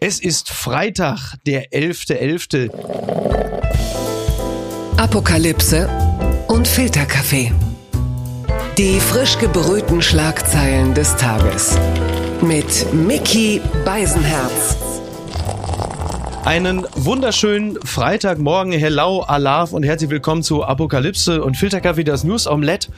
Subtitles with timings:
[0.00, 2.70] Es ist Freitag, der 11.11.
[4.96, 5.88] Apokalypse
[6.46, 7.52] und Filterkaffee.
[8.78, 11.76] Die frisch gebrühten Schlagzeilen des Tages.
[12.40, 14.76] Mit Mickey Beisenherz.
[16.44, 22.88] Einen wunderschönen Freitagmorgen, hello, Alaf und herzlich willkommen zu Apokalypse und Filterkaffee, das News Omelette.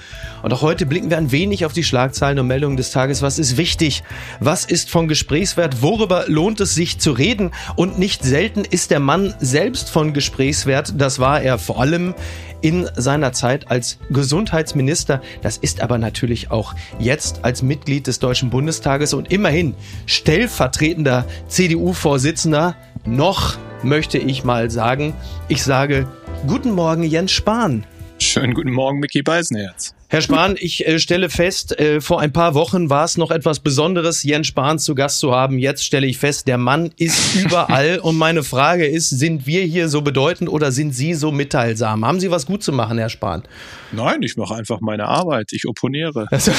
[0.42, 3.22] Und auch heute blicken wir ein wenig auf die Schlagzeilen und Meldungen des Tages.
[3.22, 4.04] Was ist wichtig?
[4.38, 5.82] Was ist von Gesprächswert?
[5.82, 7.50] Worüber lohnt es sich zu reden?
[7.74, 10.94] Und nicht selten ist der Mann selbst von Gesprächswert.
[10.96, 12.14] Das war er vor allem
[12.60, 15.22] in seiner Zeit als Gesundheitsminister.
[15.42, 19.74] Das ist aber natürlich auch jetzt als Mitglied des Deutschen Bundestages und immerhin
[20.06, 22.76] stellvertretender CDU-Vorsitzender.
[23.30, 25.14] Noch möchte ich mal sagen,
[25.46, 26.08] ich sage
[26.48, 27.86] Guten Morgen, Jens Spahn.
[28.18, 29.94] Schönen guten Morgen, Mickey Beisenherz.
[30.12, 33.60] Herr Spahn, ich äh, stelle fest, äh, vor ein paar Wochen war es noch etwas
[33.60, 35.56] Besonderes, Jens Spahn zu Gast zu haben.
[35.56, 38.00] Jetzt stelle ich fest, der Mann ist überall.
[38.00, 42.04] und meine Frage ist, sind wir hier so bedeutend oder sind Sie so mitteilsam?
[42.04, 43.44] Haben Sie was gut zu machen, Herr Spahn?
[43.92, 45.52] Nein, ich mache einfach meine Arbeit.
[45.52, 46.26] Ich opponiere.
[46.40, 46.52] Also,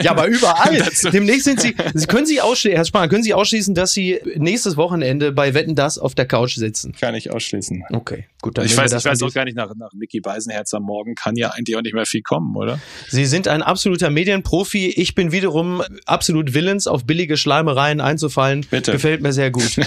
[0.00, 0.82] ja, aber überall.
[1.12, 4.76] Demnächst sind Sie, Sie können Sie ausschließen, Herr Spahn, können Sie ausschließen, dass Sie nächstes
[4.76, 6.92] Wochenende bei Wetten das auf der Couch sitzen?
[6.98, 7.84] Kann ich ausschließen.
[7.92, 8.56] Okay, gut.
[8.56, 11.36] Dann ich weiß, ich weiß auch gar nicht, nach, nach Mickey Beisenherz am Morgen kann
[11.36, 12.80] ja eigentlich auch nicht mehr viel kommen, oder?
[13.08, 14.88] Sie sind ein absoluter Medienprofi.
[14.88, 18.66] Ich bin wiederum absolut willens, auf billige Schleimereien einzufallen.
[18.70, 18.92] Bitte.
[18.92, 19.76] Gefällt mir sehr gut.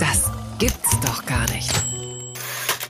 [0.00, 1.70] Das gibt's doch gar nicht.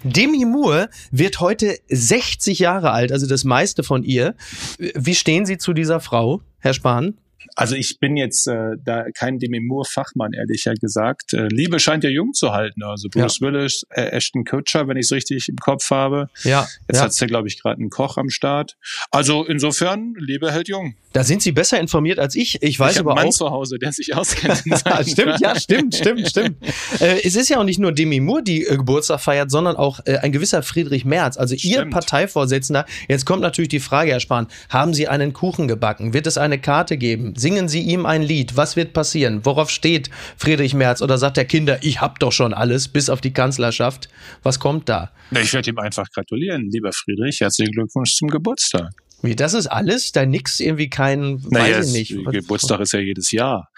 [0.03, 4.35] Demi Moore wird heute 60 Jahre alt, also das meiste von ihr.
[4.79, 7.19] Wie stehen Sie zu dieser Frau, Herr Spahn?
[7.55, 11.33] Also ich bin jetzt äh, da kein Demi Moore-Fachmann, ehrlicher gesagt.
[11.33, 12.83] Äh, Liebe scheint ja jung zu halten.
[12.83, 13.47] Also Bruce ja.
[13.47, 16.29] Willis, äh, Ashton Kutcher, wenn ich es richtig im Kopf habe.
[16.45, 16.67] Ja.
[16.89, 17.05] Jetzt ja.
[17.05, 18.77] hat's ja, glaube ich, gerade einen Koch am Start.
[19.11, 20.97] Also insofern, Liebe hält jung.
[21.13, 22.63] Da sind Sie besser informiert als ich.
[22.63, 23.33] Ich weiß ich aber einen Mann auch.
[23.33, 24.59] zu Hause, der sich auskennt.
[25.09, 26.57] stimmt, ja, stimmt, stimmt, stimmt.
[27.01, 30.01] äh, es ist ja auch nicht nur Demi Moore, die äh, Geburtstag feiert, sondern auch
[30.05, 31.75] äh, ein gewisser Friedrich Merz, also Stimmt.
[31.75, 32.85] Ihr Parteivorsitzender.
[33.09, 36.13] Jetzt kommt natürlich die Frage, Herr Spahn, haben Sie einen Kuchen gebacken?
[36.13, 37.35] Wird es eine Karte geben?
[37.37, 38.57] Singen Sie ihm ein Lied?
[38.57, 39.45] Was wird passieren?
[39.45, 41.03] Worauf steht Friedrich Merz?
[41.03, 44.09] Oder sagt der Kinder, ich hab doch schon alles, bis auf die Kanzlerschaft?
[44.43, 45.13] Was kommt da?
[45.31, 47.41] Ich werde ihm einfach gratulieren, lieber Friedrich.
[47.41, 48.91] Herzlichen Glückwunsch zum Geburtstag.
[49.23, 50.13] Wie, das ist alles?
[50.13, 52.33] Da nix irgendwie kein, Naja, weiß ich nicht.
[52.33, 53.69] Geburtstag ist ja jedes Jahr.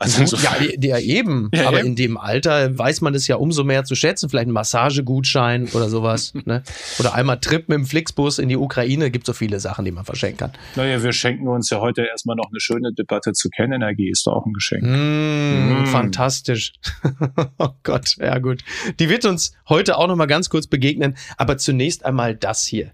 [0.00, 1.50] Also insofern- ja, der eben.
[1.54, 1.88] Ja, aber eben.
[1.88, 4.28] in dem Alter weiß man es ja umso mehr zu schätzen.
[4.30, 6.32] Vielleicht ein Massagegutschein oder sowas.
[6.44, 6.62] ne?
[6.98, 9.10] Oder einmal Trip mit dem Flixbus in die Ukraine.
[9.10, 10.52] Gibt so viele Sachen, die man verschenken kann.
[10.76, 14.08] Naja, wir schenken uns ja heute erstmal noch eine schöne Debatte zu Kernenergie.
[14.10, 14.82] Ist doch auch ein Geschenk.
[14.84, 15.86] Mm, Mm.
[15.86, 16.72] Fantastisch.
[17.58, 18.62] oh Gott, ja gut.
[19.00, 21.16] Die wird uns heute auch noch mal ganz kurz begegnen.
[21.36, 22.92] Aber zunächst einmal das hier.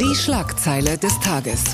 [0.00, 1.64] Die Schlagzeile des Tages.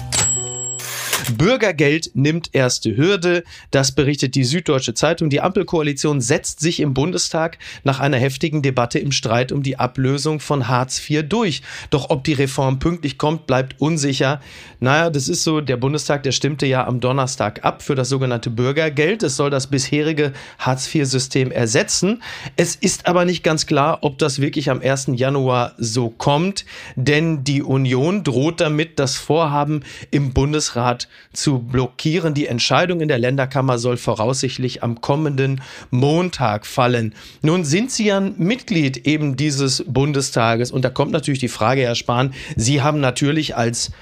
[1.30, 3.44] Bürgergeld nimmt erste Hürde.
[3.70, 5.30] Das berichtet die Süddeutsche Zeitung.
[5.30, 10.40] Die Ampelkoalition setzt sich im Bundestag nach einer heftigen Debatte im Streit um die Ablösung
[10.40, 11.62] von Hartz IV durch.
[11.90, 14.40] Doch ob die Reform pünktlich kommt, bleibt unsicher.
[14.80, 18.50] Naja, das ist so, der Bundestag, der stimmte ja am Donnerstag ab für das sogenannte
[18.50, 19.22] Bürgergeld.
[19.22, 22.22] Es soll das bisherige Hartz IV-System ersetzen.
[22.56, 25.10] Es ist aber nicht ganz klar, ob das wirklich am 1.
[25.14, 26.64] Januar so kommt,
[26.96, 32.34] denn die Union droht damit, das Vorhaben im Bundesrat zu blockieren.
[32.34, 37.14] Die Entscheidung in der Länderkammer soll voraussichtlich am kommenden Montag fallen.
[37.42, 41.82] Nun sind Sie ja ein Mitglied eben dieses Bundestages und da kommt natürlich die Frage,
[41.82, 43.92] Herr Spahn, Sie haben natürlich als,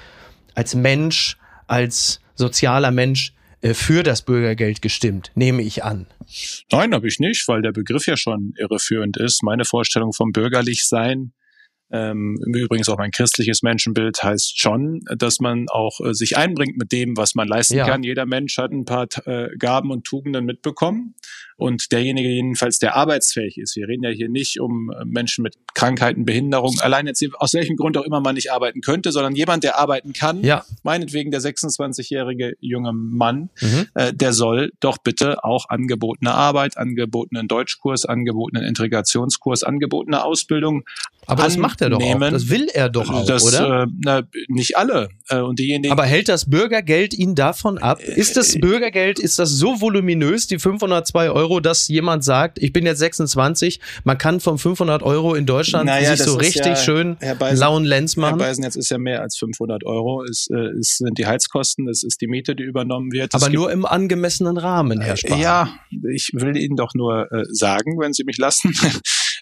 [0.55, 6.07] als Mensch, als sozialer Mensch äh, für das Bürgergeld gestimmt, nehme ich an.
[6.71, 9.43] Nein, habe ich nicht, weil der Begriff ja schon irreführend ist.
[9.43, 11.33] Meine Vorstellung vom Bürgerlichsein,
[11.91, 16.91] ähm, übrigens auch mein christliches Menschenbild, heißt schon, dass man auch äh, sich einbringt mit
[16.91, 17.85] dem, was man leisten Ja.
[17.85, 18.03] kann.
[18.03, 21.15] Jeder Mensch hat ein paar äh, Gaben und Tugenden mitbekommen.
[21.57, 25.55] Und derjenige jedenfalls, der arbeitsfähig ist, wir reden ja hier nicht um äh, Menschen mit
[25.75, 29.63] Krankheiten, Behinderung, allein jetzt aus welchem Grund auch immer man nicht arbeiten könnte, sondern jemand,
[29.63, 30.65] der arbeiten kann, Ja.
[30.81, 33.87] meinetwegen der 26-jährige junge Mann, Mhm.
[33.93, 40.83] äh, der soll doch bitte auch angebotene Arbeit, angebotenen Deutschkurs, angebotenen Integrationskurs, angebotene Ausbildung
[41.27, 42.01] Aber das macht er doch auch.
[42.15, 42.31] annehmen.
[42.33, 43.83] Das will er doch auch, das, oder?
[43.83, 45.09] Äh, na, nicht alle.
[45.29, 47.99] Äh, und diejenigen, Aber hält das Bürgergeld ihn davon ab?
[48.01, 52.85] Ist das Bürgergeld, ist das so voluminös, die 502 Euro, dass jemand sagt, ich bin
[52.85, 57.17] jetzt 26, man kann von 500 Euro in Deutschland Naja, sich so richtig ja- schön
[57.19, 58.37] Herr Beisen- lauen Lenz Herr machen?
[58.39, 60.23] Beisen, jetzt ist ja mehr als 500 Euro.
[60.23, 63.33] Es, äh, es sind die Heizkosten, es ist die Miete, die übernommen wird.
[63.33, 65.39] Aber nur im angemessenen Rahmen, Herr Spahn.
[65.39, 65.73] Ja,
[66.13, 68.73] ich will Ihnen doch nur äh, sagen, wenn Sie mich lassen,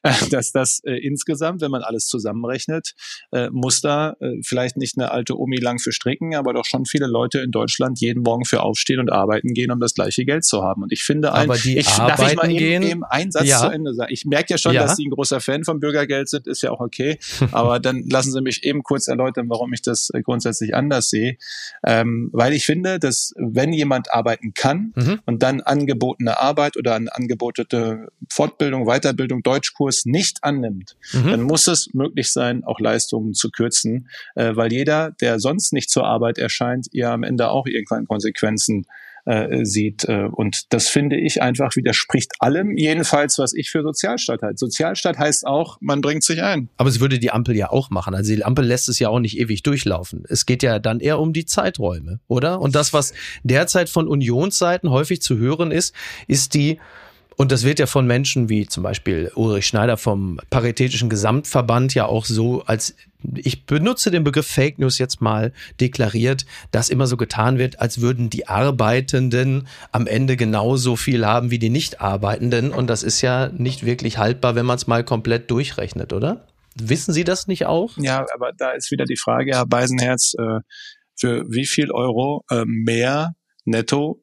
[0.32, 2.94] dass das äh, insgesamt, wenn man alles zusammenrechnet,
[3.32, 6.86] äh, muss da äh, vielleicht nicht eine alte Omi lang für stricken, aber doch schon
[6.86, 10.46] viele Leute in Deutschland jeden Morgen für aufstehen und arbeiten gehen, um das gleiche Geld
[10.46, 10.84] zu haben.
[10.84, 12.84] Und ich finde, ein, Aber die ich, darf ich mal eben, gehen?
[12.84, 13.60] eben einen Satz Ja.
[13.60, 14.12] zu Ende sagen?
[14.14, 14.84] Ich merke ja schon, Ja.
[14.84, 17.18] dass Sie ein großer Fan vom Bürgergeld sind, ist ja auch okay.
[17.52, 21.38] Aber dann lassen Sie mich eben kurz erläutern, warum ich das äh, grundsätzlich anders sehe.
[21.86, 25.20] Ähm, weil ich finde, dass wenn jemand arbeiten kann Mhm.
[25.26, 31.32] und dann angebotene Arbeit oder eine angebotene Fortbildung, Weiterbildung, Deutschkurs nicht annimmt, Mhm.
[31.32, 35.90] dann muss es möglich sein, auch Leistungen zu kürzen, äh, weil jeder, der sonst nicht
[35.90, 38.86] zur Arbeit erscheint, ja am Ende auch irgendwann Konsequenzen
[39.26, 40.06] äh, sieht.
[40.06, 44.58] Äh, und das finde ich einfach widerspricht allem, jedenfalls, was ich für Sozialstaat halte.
[44.58, 46.70] Sozialstaat heißt auch, man bringt sich ein.
[46.78, 48.16] Aber es würde die Ampel ja auch machen.
[48.16, 50.24] Also die Ampel lässt es ja auch nicht ewig durchlaufen.
[50.30, 52.60] Es geht ja dann eher um die Zeiträume, oder?
[52.62, 53.14] Und das, was
[53.44, 55.94] derzeit von Unionsseiten häufig zu hören ist,
[56.28, 56.80] ist die
[57.40, 62.06] und das wird ja von Menschen wie zum Beispiel Ulrich Schneider vom Paritätischen Gesamtverband ja
[62.06, 62.98] auch so als,
[63.34, 68.02] ich benutze den Begriff Fake News jetzt mal deklariert, dass immer so getan wird, als
[68.02, 72.74] würden die Arbeitenden am Ende genauso viel haben wie die Nicht-Arbeitenden.
[72.74, 76.46] Und das ist ja nicht wirklich haltbar, wenn man es mal komplett durchrechnet, oder?
[76.76, 77.96] Wissen Sie das nicht auch?
[77.96, 80.60] Ja, aber da ist wieder die Frage, Herr Beisenherz, äh,
[81.18, 83.32] für wie viel Euro äh, mehr
[83.64, 84.22] netto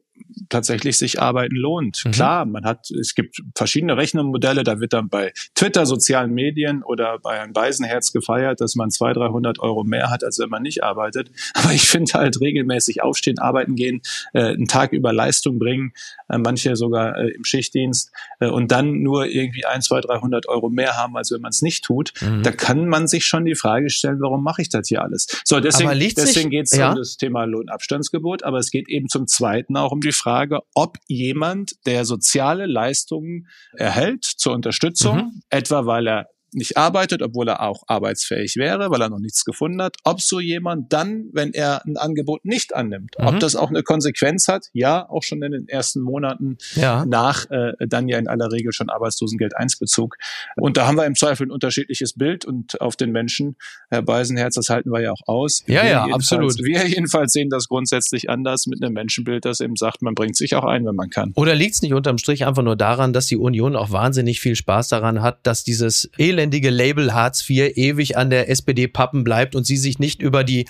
[0.49, 2.03] tatsächlich sich arbeiten lohnt.
[2.05, 2.11] Mhm.
[2.13, 7.19] Klar, man hat, es gibt verschiedene Rechnungsmodelle, da wird dann bei Twitter, sozialen Medien oder
[7.19, 10.83] bei Herrn Beisenherz gefeiert, dass man 200, 300 Euro mehr hat, als wenn man nicht
[10.83, 11.31] arbeitet.
[11.55, 14.03] Aber ich finde halt regelmäßig aufstehen, arbeiten gehen,
[14.33, 15.93] äh, einen Tag über Leistung bringen,
[16.29, 20.71] äh, manche sogar äh, im Schichtdienst äh, und dann nur irgendwie ein, zwei, 300 Euro
[20.71, 22.13] mehr haben, als wenn man es nicht tut.
[22.21, 22.43] Mhm.
[22.43, 25.27] Da kann man sich schon die Frage stellen, warum mache ich das hier alles?
[25.45, 26.91] So, deswegen, deswegen geht es ja?
[26.91, 30.97] um das Thema Lohnabstandsgebot, aber es geht eben zum Zweiten auch um die Frage, ob
[31.09, 35.41] jemand, der soziale Leistungen erhält zur Unterstützung, Mhm.
[35.51, 36.27] etwa weil er
[36.57, 40.41] nicht arbeitet, obwohl er auch arbeitsfähig wäre, weil er noch nichts gefunden hat, ob so
[40.41, 43.27] jemand dann, wenn er ein Angebot nicht annimmt, Mhm.
[43.27, 47.05] ob das auch eine Konsequenz hat, ja, auch schon in den ersten Monaten Ja.
[47.07, 50.17] nach äh, dann ja in aller Regel schon Arbeitslosengeld 1 Bezug.
[50.57, 53.57] Und da haben wir im Zweifel ein unterschiedliches Bild und auf den Menschen,
[53.91, 55.63] Herr Beisenherz, das halten wir ja auch aus.
[55.67, 56.57] Ja, Wir ja, absolut.
[56.59, 60.55] Wir jedenfalls sehen das grundsätzlich anders mit einem Menschenbild, das eben sagt, man bringt sich
[60.55, 61.33] auch ein, wenn man kann.
[61.37, 64.57] Oder liegt es nicht unterm Strich einfach nur daran, dass die Union auch wahnsinnig viel
[64.57, 66.11] Spaß daran hat, dass dieses
[66.47, 70.45] elendige Label Hartz IV ewig an der SPD pappen bleibt und sie sich nicht über
[70.45, 70.67] die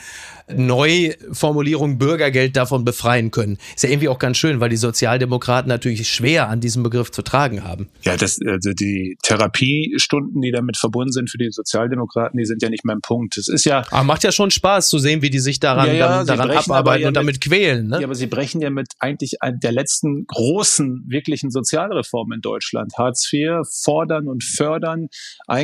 [0.48, 3.58] Neuformulierung Bürgergeld davon befreien können?
[3.74, 7.22] Ist ja irgendwie auch ganz schön, weil die Sozialdemokraten natürlich schwer an diesem Begriff zu
[7.22, 7.88] tragen haben.
[8.02, 12.70] Ja, das, also die Therapiestunden, die damit verbunden sind für die Sozialdemokraten, die sind ja
[12.70, 13.36] nicht mehr im Punkt.
[13.36, 15.92] Es ist ja, Aber macht ja schon Spaß zu sehen, wie die sich daran, Ja,
[15.92, 17.88] ja, dann, daran abarbeiten ja und damit quälen.
[17.88, 17.98] Ne?
[18.00, 22.92] Ja, aber sie brechen ja mit eigentlich ein- der letzten großen, wirklichen Sozialreform in Deutschland.
[22.96, 25.08] Hartz IV fordern und fördern,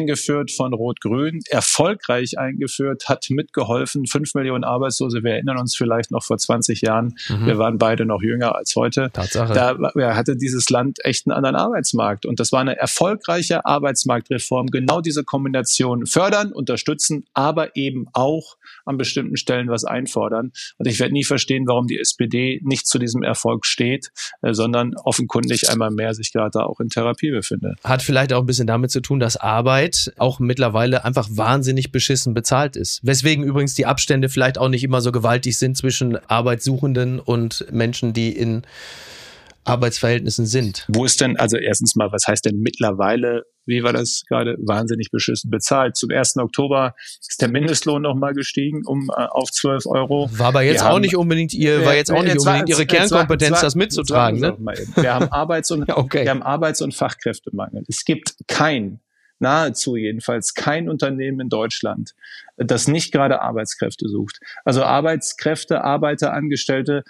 [0.03, 4.07] eingeführt von Rot-Grün, erfolgreich eingeführt, hat mitgeholfen.
[4.07, 8.23] Fünf Millionen Arbeitslose, wir erinnern uns vielleicht noch vor 20 Jahren, wir waren beide noch
[8.23, 9.11] jünger als heute.
[9.13, 9.53] Tatsache.
[9.53, 12.27] Da ja, hatte dieses Land echt einen anderen Arbeitsmarkt.
[12.27, 14.67] Und das war eine erfolgreiche Arbeitsmarktreform.
[14.69, 20.53] Genau diese Kombination fördern, unterstützen, aber eben auch an bestimmten Stellen was einfordern.
[20.79, 24.11] Und ich werde nie verstehen, warum die SPD nicht zu diesem Erfolg steht,
[24.43, 27.79] äh, sondern offenkundig einmal mehr sich gerade auch in Therapie befindet.
[27.85, 32.35] Hat vielleicht auch ein bisschen damit zu tun, dass Arbeit auch mittlerweile einfach wahnsinnig beschissen
[32.35, 33.01] bezahlt ist.
[33.03, 38.13] Weswegen übrigens die Abstände vielleicht auch nicht immer so gewaltig sind zwischen Arbeitssuchenden und Menschen,
[38.13, 38.63] die in
[39.65, 40.85] Arbeitsverhältnissen sind.
[40.89, 45.11] Wo ist denn, also erstens mal, was heißt denn mittlerweile, wie war das gerade, wahnsinnig
[45.13, 45.97] beschissen bezahlt?
[45.97, 46.37] Zum 1.
[46.39, 50.29] Oktober ist der Mindestlohn nochmal gestiegen um äh, auf 12 Euro.
[50.33, 52.55] War aber jetzt Wir auch haben- nicht unbedingt ihr, war jetzt auch nicht Jetzt war-
[52.55, 54.57] unbedingt ihre war- Kernkompetenz, jetzt war- das mitzutragen, ne?
[54.97, 56.25] Wir haben Arbeits- und, okay.
[56.25, 57.85] wir haben Arbeits- und Fachkräftemangel.
[57.89, 59.01] Es gibt kein,
[59.39, 62.15] nahezu jedenfalls kein Unternehmen in Deutschland,
[62.57, 64.39] das nicht gerade Arbeitskräfte sucht.
[64.65, 67.03] Also Arbeitskräfte, Arbeiter, Angestellte,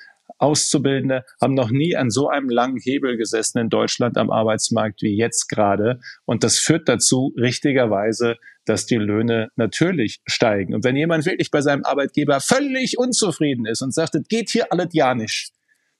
[0.42, 5.16] Auszubildende haben noch nie an so einem langen Hebel gesessen in Deutschland am Arbeitsmarkt wie
[5.16, 6.00] jetzt gerade.
[6.24, 10.74] Und das führt dazu, richtigerweise, dass die Löhne natürlich steigen.
[10.74, 14.72] Und wenn jemand wirklich bei seinem Arbeitgeber völlig unzufrieden ist und sagt, es geht hier
[14.72, 15.52] alles ja nicht,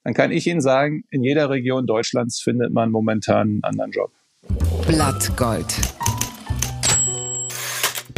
[0.04, 4.12] dann kann ich Ihnen sagen, in jeder Region Deutschlands findet man momentan einen anderen Job.
[4.86, 6.01] Blattgold.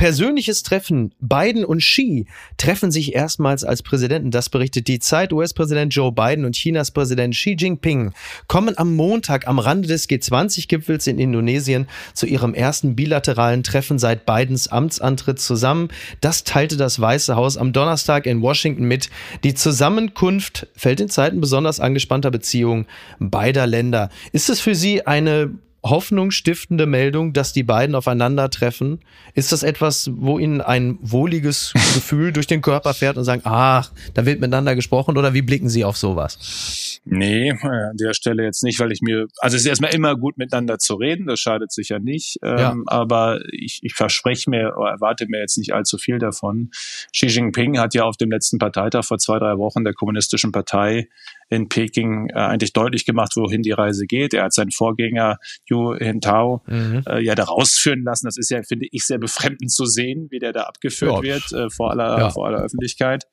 [0.05, 1.15] Persönliches Treffen.
[1.19, 2.27] Biden und Xi
[2.59, 4.31] treffen sich erstmals als Präsidenten.
[4.31, 5.33] Das berichtet die Zeit.
[5.33, 8.13] US-Präsident Joe Biden und Chinas Präsident Xi Jinping
[8.47, 14.27] kommen am Montag am Rande des G20-Gipfels in Indonesien zu ihrem ersten bilateralen Treffen seit
[14.27, 15.89] Bidens Amtsantritt zusammen.
[16.21, 19.09] Das teilte das Weiße Haus am Donnerstag in Washington mit.
[19.43, 22.85] Die Zusammenkunft fällt in Zeiten besonders angespannter Beziehungen
[23.21, 24.11] beider Länder.
[24.33, 25.55] Ist es für Sie eine
[25.85, 29.01] hoffnungsstiftende Meldung, dass die beiden aufeinandertreffen?
[29.35, 33.93] Ist das etwas, wo Ihnen ein wohliges Gefühl durch den Körper fährt und sagen, ach,
[34.15, 37.01] da wird miteinander gesprochen oder wie blicken Sie auf sowas?
[37.05, 40.39] Nee, an der Stelle jetzt nicht, weil ich mir, also es ist erstmal immer gut
[40.39, 42.73] miteinander zu reden, das schadet sicher nicht, ja.
[42.73, 46.71] ähm, aber ich, ich verspreche mir oder erwarte mir jetzt nicht allzu viel davon.
[47.13, 51.09] Xi Jinping hat ja auf dem letzten Parteitag vor zwei, drei Wochen der Kommunistischen Partei
[51.55, 54.35] in Peking äh, eigentlich deutlich gemacht, wohin die Reise geht.
[54.35, 57.03] Er hat seinen Vorgänger Yu Hintao mhm.
[57.07, 58.27] äh, ja da rausführen lassen.
[58.27, 61.35] Das ist ja, finde ich, sehr befremdend zu sehen, wie der da abgeführt ja.
[61.35, 62.31] wird äh, vor aller, ja.
[62.31, 63.25] vor aller Öffentlichkeit.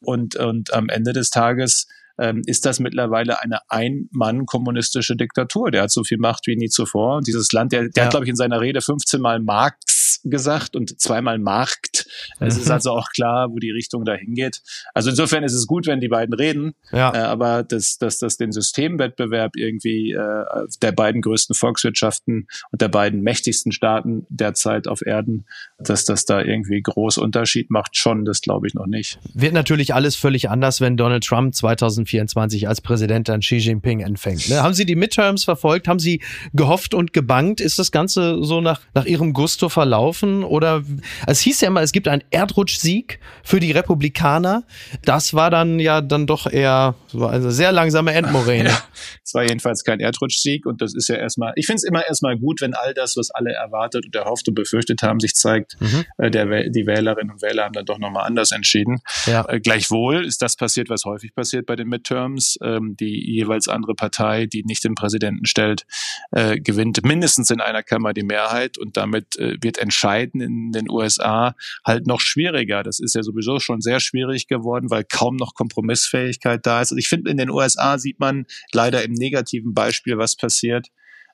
[0.00, 5.70] Und, und am Ende des Tages ähm, ist das mittlerweile eine Ein-Mann-kommunistische Diktatur.
[5.70, 7.16] Der hat so viel Macht wie nie zuvor.
[7.16, 8.04] Und dieses Land, der, der ja.
[8.04, 12.06] hat, glaube ich, in seiner Rede 15 Mal Marx gesagt und zweimal Markt.
[12.40, 12.62] Es mhm.
[12.62, 14.62] ist also auch klar, wo die Richtung dahin geht.
[14.94, 17.14] Also insofern ist es gut, wenn die beiden reden, ja.
[17.14, 20.44] äh, aber dass das, das den Systemwettbewerb irgendwie äh,
[20.82, 25.46] der beiden größten Volkswirtschaften und der beiden mächtigsten Staaten derzeit auf Erden,
[25.78, 29.18] dass das da irgendwie groß Unterschied macht, schon, das glaube ich noch nicht.
[29.34, 34.48] Wird natürlich alles völlig anders, wenn Donald Trump 2024 als Präsident dann Xi Jinping empfängt.
[34.48, 34.62] Ne?
[34.62, 35.88] Haben Sie die Midterms verfolgt?
[35.88, 36.22] Haben Sie
[36.52, 37.60] gehofft und gebangt?
[37.60, 39.97] Ist das Ganze so nach, nach Ihrem Gusto verlaufen?
[40.44, 40.82] Oder
[41.26, 44.64] es hieß ja immer, es gibt einen Erdrutschsieg für die Republikaner.
[45.04, 48.68] Das war dann ja dann doch eher so eine sehr langsame Endmoräne.
[48.78, 48.82] Ja,
[49.24, 52.36] es war jedenfalls kein Erdrutschsieg und das ist ja erstmal, ich finde es immer erstmal
[52.36, 55.76] gut, wenn all das, was alle erwartet und erhofft und befürchtet haben, sich zeigt.
[55.80, 56.04] Mhm.
[56.18, 59.00] Äh, der, die Wählerinnen und Wähler haben dann doch nochmal anders entschieden.
[59.26, 59.48] Ja.
[59.48, 62.58] Äh, gleichwohl ist das passiert, was häufig passiert bei den Midterms.
[62.62, 65.86] Ähm, die jeweils andere Partei, die nicht den Präsidenten stellt,
[66.32, 71.54] äh, gewinnt mindestens in einer Kammer die Mehrheit und damit wird entscheiden in den USA
[71.82, 72.82] halt noch schwieriger.
[72.82, 76.92] Das ist ja sowieso schon sehr schwierig geworden, weil kaum noch Kompromissfähigkeit da ist.
[76.92, 80.88] Also ich finde, in den USA sieht man leider im negativen Beispiel, was passiert,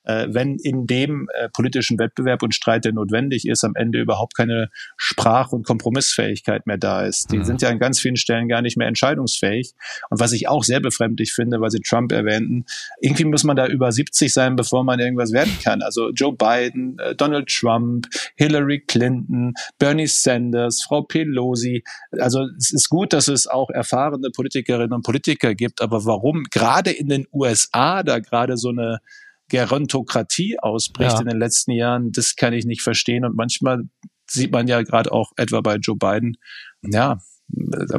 [0.04, 4.37] äh, wenn in dem äh, politischen Wettbewerb und Streit, der notwendig ist, am Ende überhaupt
[4.37, 7.32] keine Sprach- und Kompromissfähigkeit mehr da ist.
[7.32, 7.44] Die mhm.
[7.44, 9.73] sind ja an ganz vielen Stellen gar nicht mehr entscheidungsfähig.
[10.11, 12.64] Und was ich auch sehr befremdlich finde, weil Sie Trump erwähnten,
[13.00, 15.82] irgendwie muss man da über 70 sein, bevor man irgendwas werden kann.
[15.82, 18.06] Also Joe Biden, äh, Donald Trump,
[18.37, 21.82] Hillary Clinton, Bernie Sanders, Frau Pelosi.
[22.18, 26.90] Also es ist gut, dass es auch erfahrene Politikerinnen und Politiker gibt, aber warum gerade
[26.90, 29.00] in den USA da gerade so eine
[29.48, 31.20] Gerontokratie ausbricht ja.
[31.20, 33.24] in den letzten Jahren, das kann ich nicht verstehen.
[33.24, 33.82] Und manchmal
[34.28, 36.36] sieht man ja gerade auch etwa bei Joe Biden,
[36.82, 37.18] ja,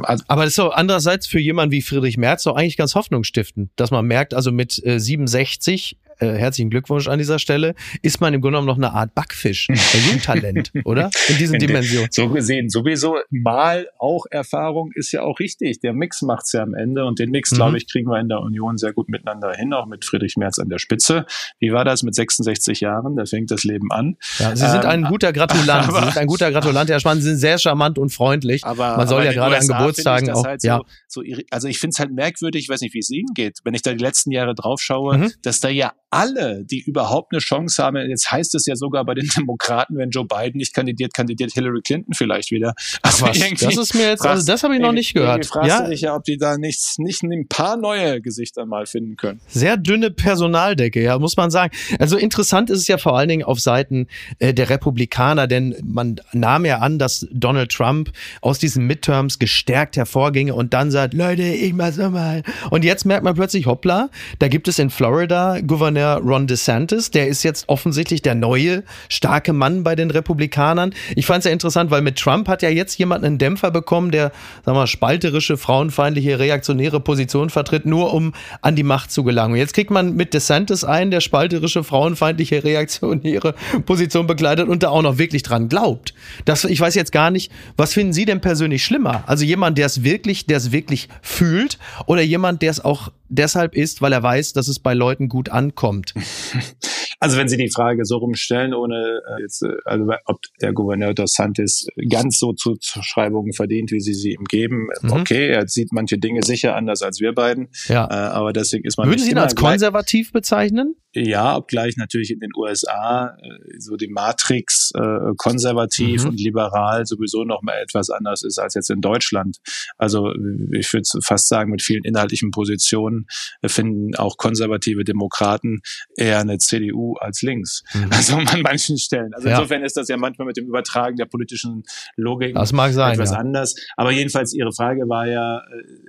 [0.04, 3.72] also aber das ist so andererseits für jemanden wie Friedrich Merz doch eigentlich ganz hoffnungsstiftend,
[3.76, 8.34] dass man merkt, also mit äh, 67 äh, herzlichen Glückwunsch an dieser Stelle, ist man
[8.34, 9.76] im Grunde genommen noch eine Art Backfisch, ein
[10.10, 11.10] Jungtalent, oder?
[11.28, 12.10] In diesen Dimensionen.
[12.12, 15.80] So gesehen, sowieso mal auch Erfahrung ist ja auch richtig.
[15.80, 17.56] Der Mix macht's ja am Ende und den Mix, mhm.
[17.56, 20.60] glaube ich, kriegen wir in der Union sehr gut miteinander hin, auch mit Friedrich Merz
[20.60, 21.26] an der Spitze.
[21.60, 23.16] Wie war das mit 66 Jahren?
[23.16, 24.18] Da fängt das Leben an.
[24.40, 25.70] Ja, Sie sind ähm, ein guter Gratulant.
[25.90, 27.18] Aber, Sie sind ein guter Gratulant, Herr Spahn.
[27.18, 28.64] Sie sind sehr charmant und freundlich.
[28.64, 30.46] Aber, man soll ja gerade an Geburtstagen auch.
[30.46, 30.82] Halt ja.
[31.08, 33.60] So, so, also ich finde es halt merkwürdig, ich weiß nicht, wie es Ihnen geht,
[33.64, 35.32] wenn ich da die letzten Jahre drauf schaue, mhm.
[35.42, 39.14] dass da ja alle, die überhaupt eine Chance haben, jetzt heißt es ja sogar bei
[39.14, 42.74] den Demokraten, wenn Joe Biden nicht kandidiert, kandidiert Hillary Clinton vielleicht wieder.
[43.02, 45.46] Also was, das ist mir jetzt, also das habe ich noch nicht gehört.
[45.46, 45.82] Fragst ja.
[45.84, 49.42] du dich ja, ob die da nicht, nicht ein paar neue Gesichter mal finden können.
[49.48, 51.76] Sehr dünne Personaldecke, ja, muss man sagen.
[52.00, 54.08] Also interessant ist es ja vor allen Dingen auf Seiten
[54.40, 59.98] äh, der Republikaner, denn man nahm ja an, dass Donald Trump aus diesen Midterms gestärkt
[59.98, 62.44] hervorginge und dann sagt, Leute, ich mach's nochmal.
[62.70, 67.12] Und jetzt merkt man plötzlich, hoppla, da gibt es in Florida Gouverneur Gouverneur Ron DeSantis.
[67.12, 70.94] Der ist jetzt offensichtlich der neue starke Mann bei den Republikanern.
[71.16, 74.12] Ich fand es ja interessant, weil mit Trump hat ja jetzt jemand einen Dämpfer bekommen,
[74.12, 74.32] der,
[74.66, 79.56] sagen wir, spalterische, frauenfeindliche, reaktionäre Position vertritt, nur um an die Macht zu gelangen.
[79.56, 85.02] Jetzt kriegt man mit DeSantis einen, der spalterische, frauenfeindliche, reaktionäre Position begleitet und da auch
[85.02, 86.14] noch wirklich dran glaubt.
[86.46, 89.24] Das, ich weiß jetzt gar nicht, was finden Sie denn persönlich schlimmer?
[89.26, 93.76] Also jemand, der es wirklich, der es wirklich fühlt oder jemand, der es auch deshalb
[93.76, 96.14] ist, weil er weiß, dass es bei Leuten gut ankommt.
[97.26, 101.16] Also wenn Sie die Frage so rumstellen, ohne äh, jetzt, äh, also ob der Gouverneur
[101.16, 105.12] dos Santis ganz so Zuschreibungen verdient, wie Sie sie ihm geben, mhm.
[105.12, 107.70] okay, er sieht manche Dinge sicher anders als wir beiden.
[107.88, 108.06] Ja.
[108.06, 109.10] Äh, aber deswegen ist man.
[109.10, 110.94] Würden Sie ihn als konservativ bezeichnen?
[111.18, 116.32] Ja, obgleich natürlich in den USA äh, so die Matrix äh, konservativ mhm.
[116.32, 119.58] und liberal sowieso noch mal etwas anders ist als jetzt in Deutschland.
[119.98, 120.34] Also
[120.74, 123.28] ich würde fast sagen, mit vielen inhaltlichen Positionen
[123.66, 125.80] finden auch konservative Demokraten
[126.18, 127.84] eher eine CDU als links.
[127.94, 128.12] Mhm.
[128.12, 129.34] Also an manchen Stellen.
[129.34, 129.56] Also ja.
[129.56, 131.84] insofern ist das ja manchmal mit dem Übertragen der politischen
[132.16, 133.38] Logik das mag sein, etwas ja.
[133.38, 133.76] anders.
[133.98, 135.62] Aber jedenfalls Ihre Frage war ja, äh,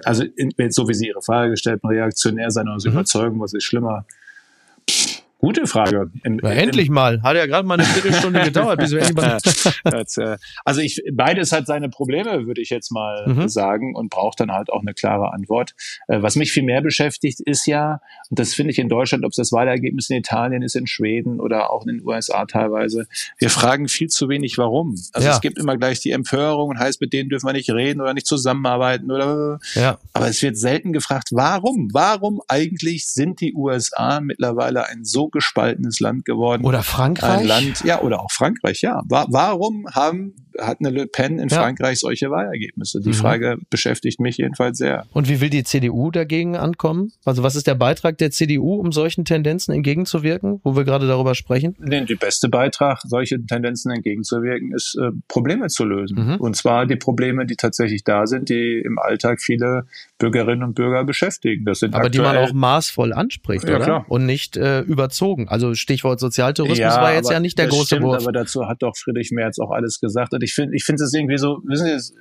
[0.05, 2.93] also in, so wie Sie Ihre Frage gestellt haben, reaktionär sein oder mhm.
[2.93, 4.07] überzeugen, was ist schlimmer?
[5.39, 6.11] Gute Frage.
[6.25, 7.23] In, ja, endlich mal.
[7.23, 9.39] Hat ja gerade mal eine Viertelstunde gedauert, bis wir endlich mal.
[9.87, 13.49] Äh, also ich, beides hat seine Probleme, würde ich jetzt mal mhm.
[13.49, 15.75] sagen, und braucht dann halt auch eine klare Antwort.
[16.09, 18.01] Äh, was mich viel mehr beschäftigt, ist ja,
[18.31, 21.41] und das finde ich in Deutschland, ob es das Wahlergebnis in Italien ist, in Schweden
[21.41, 23.07] oder auch in den USA teilweise,
[23.39, 24.97] wir fragen viel zu wenig, warum.
[25.13, 25.35] Also ja.
[25.35, 28.15] es gibt immer gleich die Empörung und heißt, mit denen dürfen wir nicht reden oder
[28.15, 29.59] nicht zusammenarbeiten oder.
[29.75, 29.99] Ja.
[30.13, 31.91] Aber es wird selten gefragt, warum?
[31.93, 36.65] Warum eigentlich sind die USA mittlerweile ein so gespaltenes Land geworden.
[36.65, 37.41] Oder Frankreich?
[37.41, 39.03] Ein Land, ja, oder auch Frankreich, ja.
[39.09, 41.57] Warum haben hat eine Le Pen in ja.
[41.57, 43.01] Frankreich solche Wahlergebnisse?
[43.01, 43.15] Die mhm.
[43.15, 45.07] Frage beschäftigt mich jedenfalls sehr.
[45.13, 47.13] Und wie will die CDU dagegen ankommen?
[47.25, 51.35] Also was ist der Beitrag der CDU, um solchen Tendenzen entgegenzuwirken, wo wir gerade darüber
[51.35, 51.77] sprechen?
[51.79, 56.27] Nee, der beste Beitrag, solchen Tendenzen entgegenzuwirken, ist äh, Probleme zu lösen.
[56.27, 56.37] Mhm.
[56.37, 59.87] Und zwar die Probleme, die tatsächlich da sind, die im Alltag viele
[60.19, 61.65] Bürgerinnen und Bürger beschäftigen.
[61.65, 63.85] Das sind Aber die man auch maßvoll anspricht, ja, oder?
[63.85, 64.05] Klar.
[64.09, 64.81] Und nicht äh,
[65.17, 65.49] überzogen.
[65.49, 68.23] Also Stichwort Sozialtourismus ja, war jetzt ja nicht der große stimmt, Wurf.
[68.23, 70.33] Aber dazu hat doch Friedrich Merz auch alles gesagt.
[70.35, 72.15] Und ich finde, ich finde es irgendwie so, wissen Sie,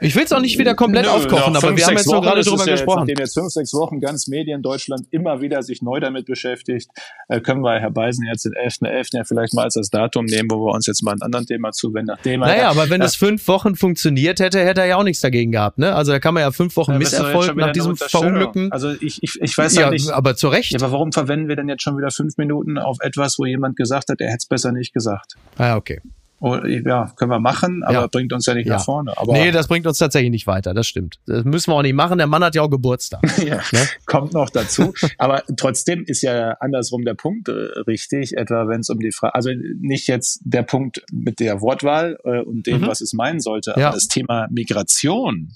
[0.00, 2.20] ich will es auch nicht wieder komplett Nö, aufkochen, aber fünf, wir haben jetzt nur
[2.20, 3.00] gerade drüber gesprochen.
[3.00, 6.90] Nachdem jetzt fünf, sechs Wochen ganz Medien Deutschland immer wieder sich neu damit beschäftigt,
[7.28, 8.82] äh, können wir Herr Beisen jetzt den 11.11.
[8.82, 9.16] .11.
[9.16, 11.72] ja vielleicht mal als das Datum nehmen, wo wir uns jetzt mal ein anderen Thema
[11.72, 12.12] zuwenden.
[12.14, 15.52] Nachdem naja, aber wenn es fünf Wochen funktioniert hätte, hätte er ja auch nichts dagegen
[15.52, 15.78] gehabt.
[15.78, 15.94] Ne?
[15.94, 18.72] Also da kann man ja fünf Wochen ja, Misserfolg nach diesem Verunglücken.
[18.72, 20.10] Also ich, ich, ich weiß ja, nicht.
[20.10, 20.72] Aber zu Recht.
[20.72, 23.76] Ja, aber warum verwenden wir denn jetzt schon wieder fünf Minuten auf etwas, wo jemand
[23.76, 25.36] gesagt hat, er hätte es besser nicht gesagt?
[25.58, 26.00] Ah, okay.
[26.42, 28.06] Ja, können wir machen, aber ja.
[28.08, 28.74] bringt uns ja nicht ja.
[28.74, 29.16] nach vorne.
[29.16, 31.20] Aber nee, das bringt uns tatsächlich nicht weiter, das stimmt.
[31.26, 32.18] Das müssen wir auch nicht machen.
[32.18, 33.20] Der Mann hat ja auch Geburtstag.
[33.44, 33.88] ja, ne?
[34.06, 34.92] Kommt noch dazu.
[35.18, 37.52] aber trotzdem ist ja andersrum der Punkt äh,
[37.86, 42.18] richtig, etwa wenn es um die Frage, also nicht jetzt der Punkt mit der Wortwahl
[42.24, 42.86] äh, und dem, mhm.
[42.88, 45.52] was es meinen sollte, aber das Thema Migration,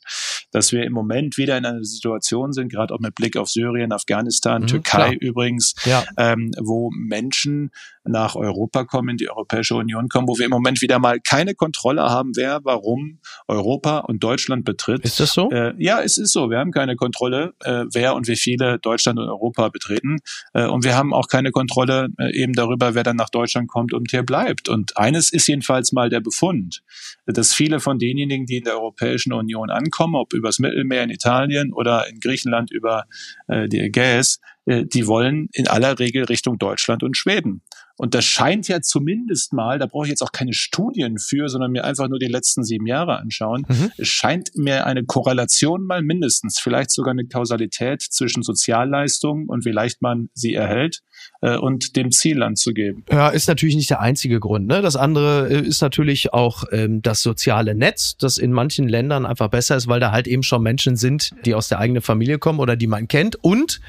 [0.52, 3.92] dass wir im Moment wieder in einer Situation sind, gerade auch mit Blick auf Syrien,
[3.92, 5.20] Afghanistan, mhm, Türkei klar.
[5.20, 5.74] übrigens,
[6.16, 7.70] ähm, wo Menschen
[8.08, 11.54] nach Europa kommen, in die Europäische Union kommen, wo wir im Moment wieder mal keine
[11.54, 15.04] Kontrolle haben, wer warum Europa und Deutschland betritt.
[15.04, 15.50] Ist das so?
[15.50, 16.50] Äh, ja, es ist so.
[16.50, 20.18] Wir haben keine Kontrolle, äh, wer und wie viele Deutschland und Europa betreten.
[20.52, 23.92] Äh, und wir haben auch keine Kontrolle äh, eben darüber, wer dann nach Deutschland kommt
[23.92, 24.68] und hier bleibt.
[24.68, 26.82] Und eines ist jedenfalls mal der Befund,
[27.26, 31.72] dass viele von denjenigen, die in der Europäischen Union ankommen, ob übers Mittelmeer in Italien
[31.72, 33.04] oder in Griechenland über
[33.48, 37.62] äh, die Ägäis, äh, die wollen in aller Regel Richtung Deutschland und Schweden.
[37.98, 41.72] Und das scheint ja zumindest mal, da brauche ich jetzt auch keine Studien für, sondern
[41.72, 43.64] mir einfach nur die letzten sieben Jahre anschauen.
[43.68, 43.90] Mhm.
[43.96, 49.70] Es scheint mir eine Korrelation mal mindestens, vielleicht sogar eine Kausalität zwischen Sozialleistungen und wie
[49.70, 51.00] leicht man sie erhält
[51.40, 53.04] äh, und dem Zielland zu geben.
[53.10, 54.66] Ja, ist natürlich nicht der einzige Grund.
[54.66, 54.82] Ne?
[54.82, 59.48] Das andere äh, ist natürlich auch ähm, das soziale Netz, das in manchen Ländern einfach
[59.48, 62.58] besser ist, weil da halt eben schon Menschen sind, die aus der eigenen Familie kommen
[62.58, 63.80] oder die man kennt und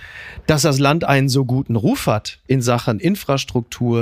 [0.45, 3.96] dass das Land einen so guten Ruf hat in Sachen Infrastruktur.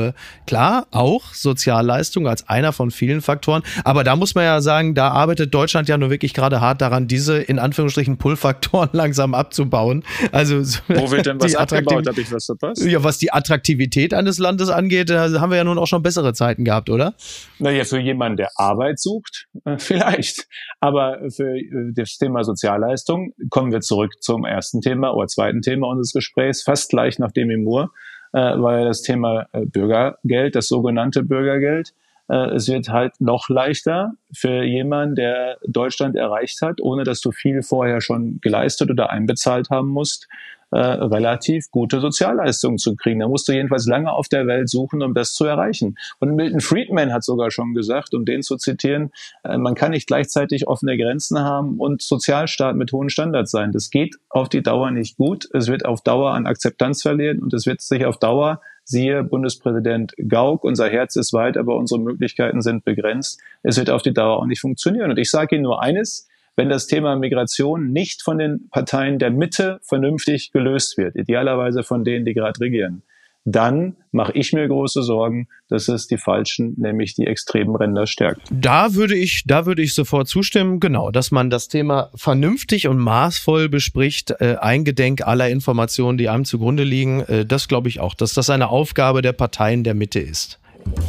[0.47, 3.63] Klar, auch Sozialleistung als einer von vielen Faktoren.
[3.83, 7.07] Aber da muss man ja sagen, da arbeitet Deutschland ja nur wirklich gerade hart daran,
[7.07, 10.03] diese in Anführungsstrichen Pull-Faktoren langsam abzubauen.
[10.31, 12.07] Also wo wird denn was abgebaut?
[12.07, 12.83] Habe ich was verpasst?
[12.85, 16.33] Ja, was die Attraktivität eines Landes angeht, da haben wir ja nun auch schon bessere
[16.33, 17.13] Zeiten gehabt, oder?
[17.59, 20.47] Naja, für jemanden, der Arbeit sucht, äh, vielleicht.
[20.79, 25.87] Aber für äh, das Thema Sozialleistung kommen wir zurück zum ersten Thema oder zweiten Thema
[25.87, 27.91] unseres Gesprächs, fast gleich nach dem Imur,
[28.35, 31.93] äh, war ja das Thema Bürgergeld, das sogenannte Bürgergeld.
[32.27, 37.61] Es wird halt noch leichter für jemanden, der Deutschland erreicht hat, ohne dass du viel
[37.61, 40.27] vorher schon geleistet oder einbezahlt haben musst,
[40.75, 43.21] äh, relativ gute Sozialleistungen zu kriegen.
[43.21, 45.97] Da musst du jedenfalls lange auf der Welt suchen, um das zu erreichen.
[46.19, 49.11] Und Milton Friedman hat sogar schon gesagt, um den zu zitieren,
[49.45, 53.71] äh, man kann nicht gleichzeitig offene Grenzen haben und Sozialstaat mit hohen Standards sein.
[53.71, 55.47] Das geht auf die Dauer nicht gut.
[55.53, 60.13] Es wird auf Dauer an Akzeptanz verlieren und es wird sich auf Dauer Siehe Bundespräsident
[60.27, 63.39] Gauck, unser Herz ist weit, aber unsere Möglichkeiten sind begrenzt.
[63.63, 65.09] Es wird auf die Dauer auch nicht funktionieren.
[65.09, 69.31] Und ich sage Ihnen nur eines, wenn das Thema Migration nicht von den Parteien der
[69.31, 73.03] Mitte vernünftig gelöst wird, idealerweise von denen, die gerade regieren,
[73.45, 78.41] dann mache ich mir große Sorgen, dass es die falschen, nämlich die extremen Ränder stärkt.
[78.49, 82.97] Da würde ich, da würde ich sofort zustimmen, genau, dass man das Thema vernünftig und
[82.97, 87.21] maßvoll bespricht, äh, eingedenk aller Informationen, die einem zugrunde liegen.
[87.21, 90.59] Äh, das glaube ich auch, dass das eine Aufgabe der Parteien der Mitte ist.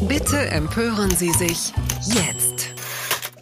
[0.07, 1.73] Bitte empören Sie sich
[2.05, 2.66] jetzt.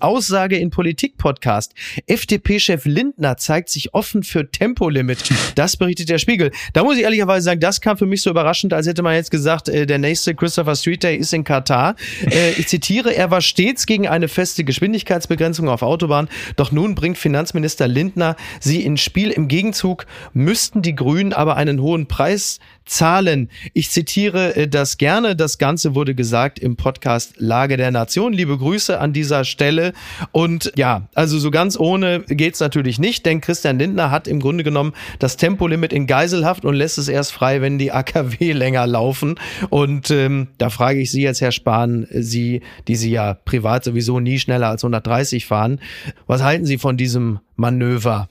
[0.04, 1.74] Aussage in Politik-Podcast.
[2.06, 5.24] FDP-Chef Lindner zeigt sich offen für Tempolimit.
[5.54, 6.50] Das berichtet der Spiegel.
[6.72, 9.30] Da muss ich ehrlicherweise sagen, das kam für mich so überraschend, als hätte man jetzt
[9.30, 11.96] gesagt, äh, der nächste Christopher Street Day ist in Katar.
[12.30, 17.18] Äh, ich zitiere, er war stets gegen eine feste Geschwindigkeitsbegrenzung auf Autobahn, doch nun bringt
[17.18, 19.30] Finanzminister Lindner sie ins Spiel.
[19.30, 23.48] Im Gegenzug müssten die Grünen aber einen hohen Preis Zahlen.
[23.72, 25.36] Ich zitiere äh, das gerne.
[25.36, 28.32] Das Ganze wurde gesagt im Podcast Lage der Nation.
[28.32, 29.92] Liebe Grüße an dieser Stelle.
[30.32, 34.64] Und ja, also so ganz ohne geht's natürlich nicht, denn Christian Lindner hat im Grunde
[34.64, 39.36] genommen das Tempolimit in Geiselhaft und lässt es erst frei, wenn die AKW länger laufen.
[39.70, 44.20] Und ähm, da frage ich Sie jetzt, Herr Spahn, Sie, die Sie ja privat sowieso
[44.20, 45.80] nie schneller als 130 fahren,
[46.26, 48.28] was halten Sie von diesem Manöver?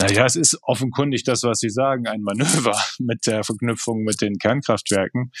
[0.00, 4.38] Naja, es ist offenkundig das, was Sie sagen, ein Manöver mit der Verknüpfung mit den
[4.38, 5.32] Kernkraftwerken.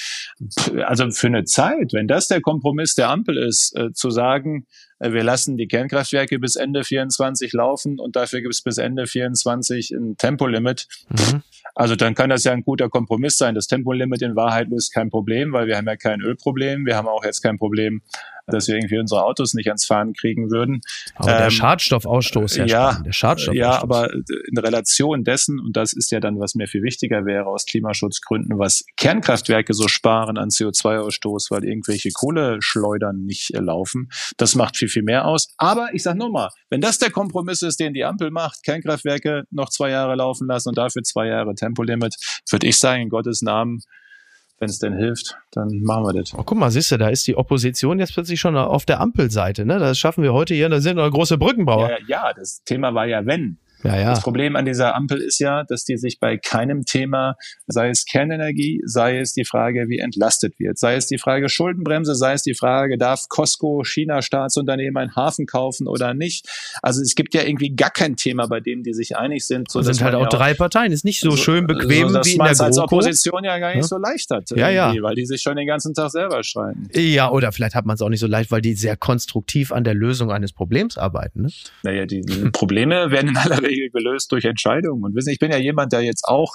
[0.84, 4.66] Also für eine Zeit, wenn das der Kompromiss der Ampel ist, äh, zu sagen,
[5.00, 9.92] wir lassen die Kernkraftwerke bis Ende 24 laufen und dafür gibt es bis Ende 24
[9.92, 10.86] ein Tempolimit.
[11.08, 11.42] Mhm.
[11.74, 13.54] Also dann kann das ja ein guter Kompromiss sein.
[13.54, 16.84] Das Tempolimit in Wahrheit löst kein Problem, weil wir haben ja kein Ölproblem.
[16.84, 18.02] Wir haben auch jetzt kein Problem,
[18.50, 20.80] dass wir irgendwie unsere Autos nicht ans Fahren kriegen würden.
[21.14, 23.56] Aber ähm, der Schadstoffausstoß, ja, ja, der Schadstoffausstoß.
[23.56, 27.46] ja, aber in Relation dessen, und das ist ja dann, was mir viel wichtiger wäre
[27.46, 34.54] aus Klimaschutzgründen, was Kernkraftwerke so sparen an CO2-Ausstoß, weil irgendwelche Kohleschleudern nicht äh, laufen, das
[34.54, 35.54] macht viel, viel mehr aus.
[35.56, 39.70] Aber ich sage nochmal, wenn das der Kompromiss ist, den die Ampel macht, Kernkraftwerke noch
[39.70, 42.14] zwei Jahre laufen lassen und dafür zwei Jahre Tempolimit,
[42.50, 43.80] würde ich sagen, in Gottes Namen,
[44.58, 46.34] wenn es denn hilft, dann machen wir das.
[46.34, 49.64] Oh, guck mal, siehst du, da ist die Opposition jetzt plötzlich schon auf der Ampelseite.
[49.64, 49.78] Ne?
[49.78, 51.90] Das schaffen wir heute hier, da sind noch große Brückenbauer.
[51.90, 53.58] Ja, ja, das Thema war ja wenn.
[53.82, 54.10] Ja, ja.
[54.10, 58.04] Das Problem an dieser Ampel ist ja, dass die sich bei keinem Thema, sei es
[58.04, 62.42] Kernenergie, sei es die Frage, wie entlastet wird, sei es die Frage Schuldenbremse, sei es
[62.42, 66.46] die Frage, darf Costco, China Staatsunternehmen einen Hafen kaufen oder nicht.
[66.82, 69.70] Also es gibt ja irgendwie gar kein Thema, bei dem die sich einig sind.
[69.70, 70.92] So, das sind halt auch, drei Parteien.
[70.92, 72.64] Ist nicht so, so schön bequem so, wie in der GroKo.
[72.64, 73.88] als Opposition ja gar nicht ja?
[73.88, 74.50] so leicht hat.
[74.50, 74.92] Ja, ja.
[75.00, 76.88] Weil die sich schon den ganzen Tag selber streiten.
[76.94, 79.84] Ja, oder vielleicht hat man es auch nicht so leicht, weil die sehr konstruktiv an
[79.84, 81.42] der Lösung eines Problems arbeiten.
[81.42, 81.48] Ne?
[81.82, 85.04] Naja, die, die Probleme werden in aller Regel gelöst durch Entscheidungen.
[85.04, 86.54] Und wissen, ich bin ja jemand, der jetzt auch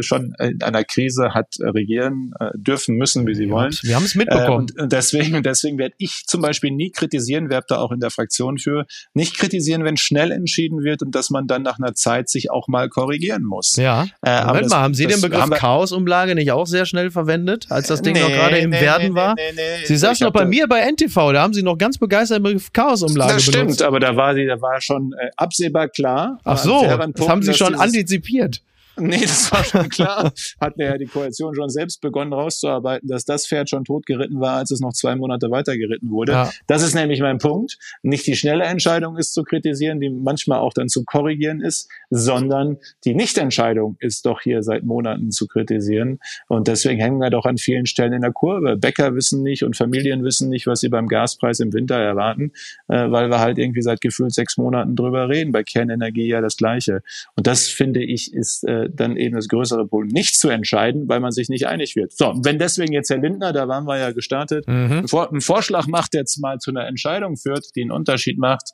[0.00, 3.74] schon in einer Krise hat äh, regieren äh, dürfen müssen, wie sie wollen.
[3.82, 4.66] Wir haben es mitbekommen.
[4.78, 8.58] Und deswegen, deswegen werde ich zum Beispiel nie kritisieren, werbe da auch in der Fraktion
[8.58, 12.50] für, nicht kritisieren, wenn schnell entschieden wird und dass man dann nach einer Zeit sich
[12.50, 13.76] auch mal korrigieren muss.
[13.76, 14.06] Ja.
[14.22, 17.88] Äh, Moment das, mal, haben Sie den Begriff Chaosumlage nicht auch sehr schnell verwendet, als
[17.88, 19.34] das Ding nee, noch gerade im nee, Werden nee, war?
[19.84, 22.72] Sie saßen noch bei mir bei NTV, da haben Sie noch ganz begeistert den Begriff
[22.72, 23.70] Chaosumlage das benutzt.
[23.70, 26.38] Das stimmt, aber da war sie, da war schon äh, absehbar klar.
[26.44, 28.60] Ach so, das haben Sie schon antizipiert.
[28.96, 30.32] Nee, das war schon klar.
[30.60, 34.70] Hat ja die Koalition schon selbst begonnen rauszuarbeiten, dass das Pferd schon totgeritten war, als
[34.70, 36.32] es noch zwei Monate weiter geritten wurde.
[36.32, 36.50] Ja.
[36.66, 37.78] Das ist nämlich mein Punkt.
[38.02, 42.78] Nicht die schnelle Entscheidung ist zu kritisieren, die manchmal auch dann zu korrigieren ist, sondern
[43.04, 46.20] die Nichtentscheidung ist doch hier seit Monaten zu kritisieren.
[46.48, 48.76] Und deswegen hängen wir doch an vielen Stellen in der Kurve.
[48.76, 52.52] Bäcker wissen nicht und Familien wissen nicht, was sie beim Gaspreis im Winter erwarten,
[52.88, 55.52] äh, weil wir halt irgendwie seit gefühlt sechs Monaten drüber reden.
[55.52, 57.02] Bei Kernenergie ja das Gleiche.
[57.36, 61.20] Und das finde ich ist äh, dann eben das größere Problem, nicht zu entscheiden, weil
[61.20, 62.12] man sich nicht einig wird.
[62.12, 65.06] So, wenn deswegen jetzt Herr Lindner, da waren wir ja gestartet, mhm.
[65.12, 68.70] einen Vorschlag macht, der jetzt mal zu einer Entscheidung führt, die einen Unterschied macht,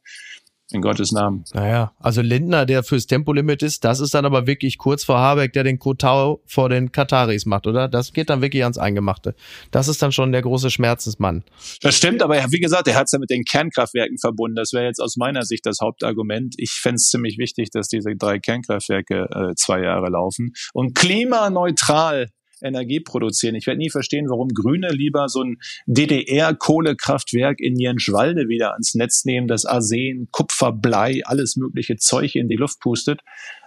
[0.73, 1.45] in Gottes Namen.
[1.53, 5.53] Naja, also Lindner, der fürs Tempolimit ist, das ist dann aber wirklich kurz vor Habeck,
[5.53, 7.89] der den Kotau vor den Kataris macht, oder?
[7.89, 9.35] Das geht dann wirklich ans Eingemachte.
[9.71, 11.45] Das ist dann schon der große Schmerzensmann.
[11.83, 14.57] Das stimmt, aber wie gesagt, er hat es ja mit den Kernkraftwerken verbunden.
[14.57, 16.55] Das wäre jetzt aus meiner Sicht das Hauptargument.
[16.59, 22.29] Ich fände es ziemlich wichtig, dass diese drei Kernkraftwerke äh, zwei Jahre laufen und klimaneutral
[22.63, 23.55] Energie produzieren.
[23.55, 29.25] Ich werde nie verstehen, warum Grüne lieber so ein DDR-Kohlekraftwerk in Jenschwalde wieder ans Netz
[29.25, 33.21] nehmen, das Arsen, Kupfer, Blei, alles mögliche Zeug in die Luft pustet.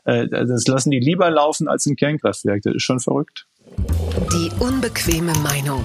[0.06, 2.62] Äh, das lassen die lieber laufen als ein Kernkraftwerk.
[2.64, 3.48] Das ist schon verrückt.
[4.32, 5.84] Die unbequeme Meinung.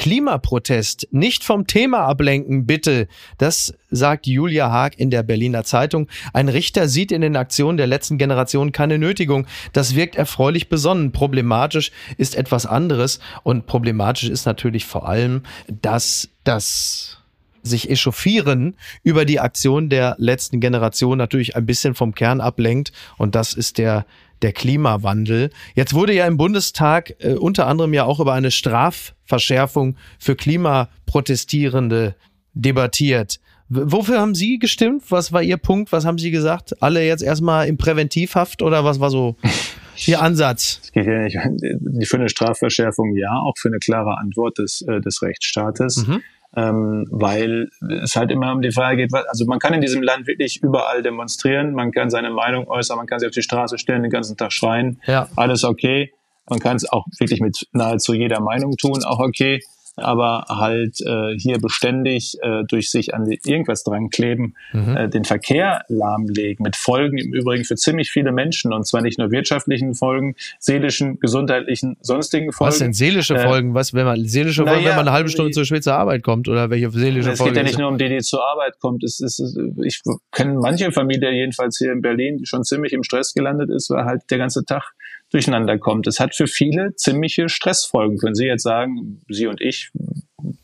[0.00, 3.06] Klimaprotest nicht vom Thema ablenken, bitte.
[3.36, 6.08] Das sagt Julia Haag in der Berliner Zeitung.
[6.32, 9.46] Ein Richter sieht in den Aktionen der letzten Generation keine Nötigung.
[9.74, 11.12] Das wirkt erfreulich besonnen.
[11.12, 15.42] Problematisch ist etwas anderes und problematisch ist natürlich vor allem,
[15.82, 17.18] dass das
[17.62, 23.34] sich echauffieren über die Aktion der letzten Generation natürlich ein bisschen vom Kern ablenkt und
[23.34, 24.06] das ist der
[24.42, 25.50] der Klimawandel.
[25.74, 32.14] Jetzt wurde ja im Bundestag äh, unter anderem ja auch über eine Strafverschärfung für Klimaprotestierende
[32.54, 33.40] debattiert.
[33.68, 35.04] Wofür haben Sie gestimmt?
[35.10, 35.92] Was war Ihr Punkt?
[35.92, 36.82] Was haben Sie gesagt?
[36.82, 39.36] Alle jetzt erstmal in Präventivhaft oder was war so
[40.06, 40.80] Ihr Ansatz?
[40.82, 45.00] Es geht ja nicht für eine Strafverschärfung, ja, auch für eine klare Antwort des, äh,
[45.00, 46.06] des Rechtsstaates.
[46.06, 46.22] Mhm.
[46.56, 47.68] Ähm, weil
[48.02, 51.02] es halt immer um die Frage geht, also man kann in diesem Land wirklich überall
[51.02, 54.36] demonstrieren, man kann seine Meinung äußern, man kann sich auf die Straße stellen, den ganzen
[54.36, 55.28] Tag schreien, Ja.
[55.36, 56.12] alles okay.
[56.48, 59.60] Man kann es auch wirklich mit nahezu jeder Meinung tun, auch okay
[59.96, 64.96] aber halt äh, hier beständig äh, durch sich an die, irgendwas dran kleben, Mhm.
[64.96, 69.18] äh, den Verkehr lahmlegen, mit Folgen im Übrigen für ziemlich viele Menschen und zwar nicht
[69.18, 72.68] nur wirtschaftlichen Folgen, seelischen, gesundheitlichen, sonstigen Folgen.
[72.72, 73.74] Was sind seelische Äh, Folgen?
[73.74, 76.22] Was, wenn man seelische Folgen, wenn ja, man eine halbe Stunde zu spät zur Arbeit
[76.22, 77.56] kommt oder welche seelische es geht Folge?
[77.58, 79.02] ja nicht nur um die, die zur Arbeit kommt.
[79.04, 79.40] Es ist,
[79.84, 80.00] ich
[80.32, 84.04] kenne manche Familie, jedenfalls hier in Berlin, die schon ziemlich im Stress gelandet ist, weil
[84.04, 84.92] halt der ganze Tag
[85.30, 86.06] durcheinander kommt.
[86.06, 88.18] Es hat für viele ziemliche Stressfolgen.
[88.18, 89.90] Können Sie jetzt sagen, Sie und ich?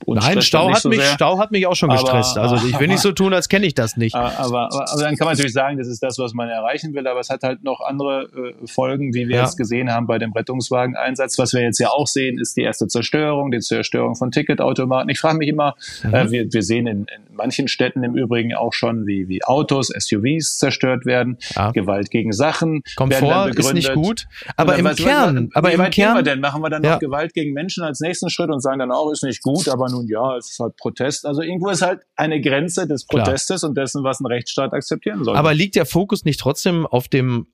[0.06, 1.12] Nein, Stau hat so mich, sehr.
[1.14, 2.38] Stau hat mich auch schon Aber- gestresst.
[2.38, 4.14] Also ich will nicht so tun, als kenne ich das nicht.
[4.16, 7.06] Aber, aber, aber dann kann man natürlich sagen, das ist das, was man erreichen will,
[7.06, 8.28] aber es hat halt noch andere
[8.62, 9.42] äh, Folgen, wie wir Ja.
[9.42, 10.32] jetzt gesehen haben bei dem
[10.70, 11.38] Rettungswageneinsatz.
[11.38, 15.08] Was wir jetzt ja auch sehen, ist die erste Zerstörung, die Zerstörung von Ticketautomaten.
[15.10, 16.14] Ich frage mich immer, Mhm.
[16.14, 19.88] äh, wir, wir sehen in, in manchen Städten im Übrigen auch schon, wie, wie Autos,
[19.88, 21.70] SUVs zerstört werden, Ja.
[21.72, 22.82] Gewalt gegen Sachen.
[22.96, 26.12] Komfort ist nicht gut, aber im was- was- Kern, aber wie im weit gehen wir
[26.14, 26.40] Kern, denn?
[26.40, 26.92] Machen wir dann Ja.
[26.94, 29.88] noch Gewalt gegen Menschen als nächsten Schritt und sagen dann auch, ist nicht gut, aber
[29.90, 31.26] nun ja, es ist halt Protest.
[31.26, 33.24] Also irgendwo ist halt eine Grenze des Klar.
[33.24, 35.36] Protestes und dessen, was ein Rechtsstaat akzeptieren soll.
[35.36, 37.46] aber liegt der Fokus nicht trotzdem auf dem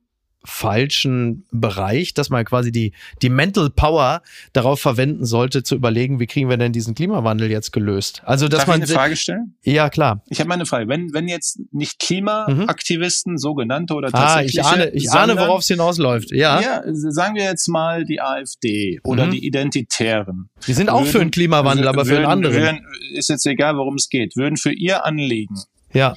[0.44, 6.26] falschen Bereich, dass man quasi die, die Mental Power darauf verwenden sollte, zu überlegen, wie
[6.26, 8.22] kriegen wir denn diesen Klimawandel jetzt gelöst?
[8.24, 9.54] Also, dass Darf man, ich eine Frage stellen?
[9.62, 10.22] ja klar.
[10.28, 10.88] Ich habe mal eine Frage.
[10.88, 14.14] Wenn, wenn jetzt nicht Klimaaktivisten, sogenannte oder Mhm.
[14.14, 16.32] Ah, ich tatsächliche, ahne, ich ahne, sondern- worauf es hinausläuft.
[16.32, 19.30] Ja, Ja, sagen wir jetzt mal die AfD oder Mhm.
[19.32, 20.48] die Identitären.
[20.66, 22.54] die sind auch für einen Klimawandel, aber für einen würden, anderen.
[22.56, 24.36] Würden, ist jetzt egal, worum es geht.
[24.36, 25.56] Würden für ihr Anliegen
[25.92, 26.16] Ja,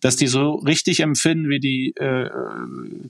[0.00, 2.28] dass die so richtig empfinden, wie die äh,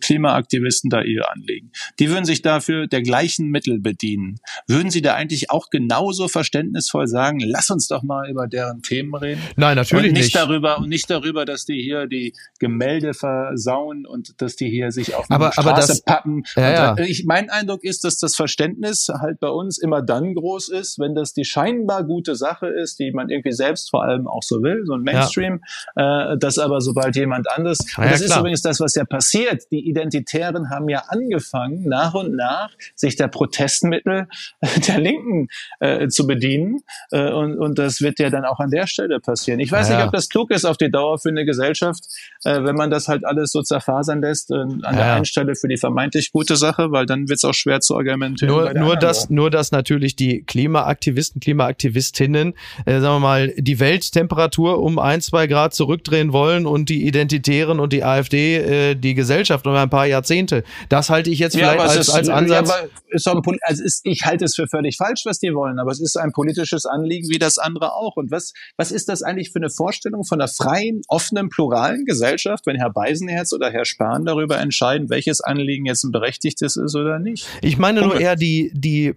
[0.00, 1.70] Klimaaktivisten da ihr anlegen.
[1.98, 4.36] Die würden sich dafür der gleichen Mittel bedienen.
[4.66, 9.14] Würden sie da eigentlich auch genauso verständnisvoll sagen, lass uns doch mal über deren Themen
[9.14, 9.40] reden?
[9.56, 10.36] nein, natürlich und nicht, nicht.
[10.36, 15.14] darüber und nicht darüber, dass die hier die Gemälde versauen und dass die hier sich
[15.14, 16.42] auf Aber- die aber Straße das- pappen.
[16.56, 16.98] Ja, ja.
[17.04, 21.14] ich, mein Eindruck ist, dass das Verständnis halt bei uns immer dann groß ist, wenn
[21.14, 24.82] das die scheinbar gute Sache ist, die man irgendwie selbst vor allem auch so will,
[24.86, 25.60] so ein Mainstream,
[25.96, 27.78] äh, das aber sobald jemand anderes.
[27.96, 29.64] Ja, und das ja, ist übrigens das, was ja passiert.
[29.70, 34.28] Die Identitären haben ja angefangen, nach und nach sich der Protestmittel
[34.88, 35.48] der Linken
[35.80, 36.80] äh, zu bedienen.
[37.10, 39.60] Äh, und, und das wird ja dann auch an der Stelle passieren.
[39.60, 39.96] Ich weiß Ja.
[39.96, 42.04] nicht, ob das klug ist auf die Dauer für eine Gesellschaft,
[42.44, 45.68] äh, wenn man das halt alles so zerfasern lässt, äh, an der einen Stelle für
[45.68, 48.52] die vermeintlich gute Sache, weil dann wird es auch schwer zu argumentieren.
[48.54, 52.54] Nur, nur, dass, nur, dass natürlich die Klimaaktivisten, Klimaaktivistinnen,
[52.86, 57.80] äh, sagen wir mal, die Welttemperatur um ein, zwei Grad zurückdrehen wollen und die Identitären
[57.80, 60.64] und die AfD äh, die Gesellschaft um ein paar Jahrzehnte.
[60.88, 62.68] Das halte ich jetzt vielleicht aber es als, ist, als Ansatz.
[62.68, 65.78] Ja, aber ist ein, also ist, ich halte es für völlig falsch, was die wollen,
[65.78, 68.16] aber es ist ein politisches Anliegen wie das andere auch.
[68.16, 72.66] Und was, was ist das eigentlich für eine Vorstellung von einer freien, offenen, pluralen Gesellschaft,
[72.66, 77.18] wenn Herr Beisenherz oder Herr Spahn darüber entscheiden, welches Anliegen jetzt ein berechtigtes ist oder
[77.18, 77.46] nicht?
[77.62, 79.14] Ich meine nur eher die, die,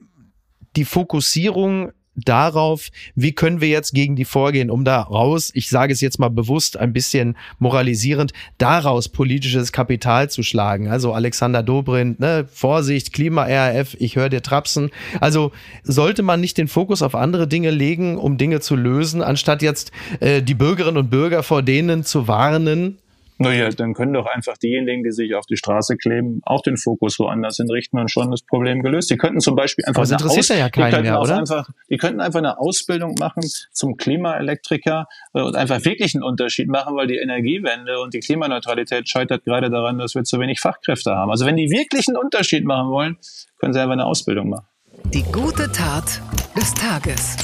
[0.75, 6.01] die Fokussierung darauf, wie können wir jetzt gegen die vorgehen, um daraus, ich sage es
[6.01, 10.89] jetzt mal bewusst, ein bisschen moralisierend, daraus politisches Kapital zu schlagen.
[10.89, 14.91] Also Alexander Dobrindt, ne, Vorsicht, Klima-RAF, ich höre dir trapsen.
[15.19, 15.51] Also
[15.83, 19.91] sollte man nicht den Fokus auf andere Dinge legen, um Dinge zu lösen, anstatt jetzt
[20.19, 22.97] äh, die Bürgerinnen und Bürger vor denen zu warnen,
[23.41, 27.19] Naja, dann können doch einfach diejenigen, die sich auf die Straße kleben, auch den Fokus
[27.19, 29.09] woanders hinrichten und schon das Problem gelöst.
[29.09, 31.37] Die könnten zum Beispiel einfach Aber eine interessiert ja die keinen könnten mehr?
[31.37, 36.67] Einfach, die könnten einfach eine Ausbildung machen zum Klimaelektriker äh, und einfach wirklich einen Unterschied
[36.69, 41.11] machen, weil die Energiewende und die Klimaneutralität scheitert gerade daran, dass wir zu wenig Fachkräfte
[41.11, 41.31] haben.
[41.31, 43.17] Also wenn die wirklich einen Unterschied machen wollen,
[43.59, 44.65] können sie einfach eine Ausbildung machen.
[45.05, 46.21] Die gute Tat
[46.55, 47.37] des Tages.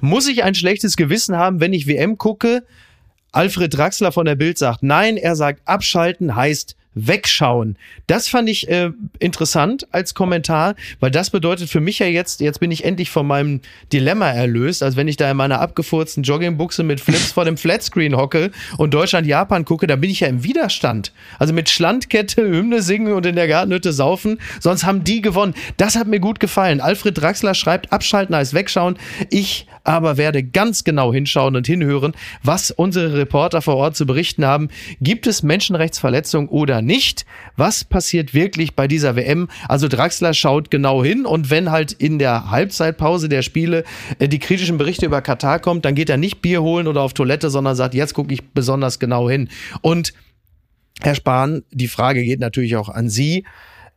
[0.00, 2.64] Muss ich ein schlechtes Gewissen haben, wenn ich WM gucke?
[3.32, 7.76] Alfred Draxler von der Bild sagt nein, er sagt abschalten heißt wegschauen.
[8.06, 12.60] Das fand ich äh, interessant als Kommentar, weil das bedeutet für mich ja jetzt, jetzt
[12.60, 13.60] bin ich endlich von meinem
[13.92, 18.16] Dilemma erlöst, als wenn ich da in meiner abgefurzten Joggingbuchse mit Flips vor dem Flatscreen
[18.16, 21.12] hocke und Deutschland-Japan gucke, da bin ich ja im Widerstand.
[21.38, 25.54] Also mit Schlandkette, Hymne singen und in der Gartenhütte saufen, sonst haben die gewonnen.
[25.76, 26.80] Das hat mir gut gefallen.
[26.80, 28.98] Alfred Draxler schreibt, abschalten heißt wegschauen.
[29.30, 34.44] Ich aber werde ganz genau hinschauen und hinhören, was unsere Reporter vor Ort zu berichten
[34.44, 34.68] haben.
[35.00, 37.26] Gibt es Menschenrechtsverletzungen oder nicht?
[37.56, 39.48] Was passiert wirklich bei dieser WM?
[39.68, 43.84] Also Draxler schaut genau hin und wenn halt in der Halbzeitpause der Spiele
[44.18, 47.14] äh, die kritischen Berichte über Katar kommt, dann geht er nicht Bier holen oder auf
[47.14, 49.48] Toilette, sondern sagt, jetzt gucke ich besonders genau hin.
[49.80, 50.12] Und
[51.00, 53.44] Herr Spahn, die Frage geht natürlich auch an Sie.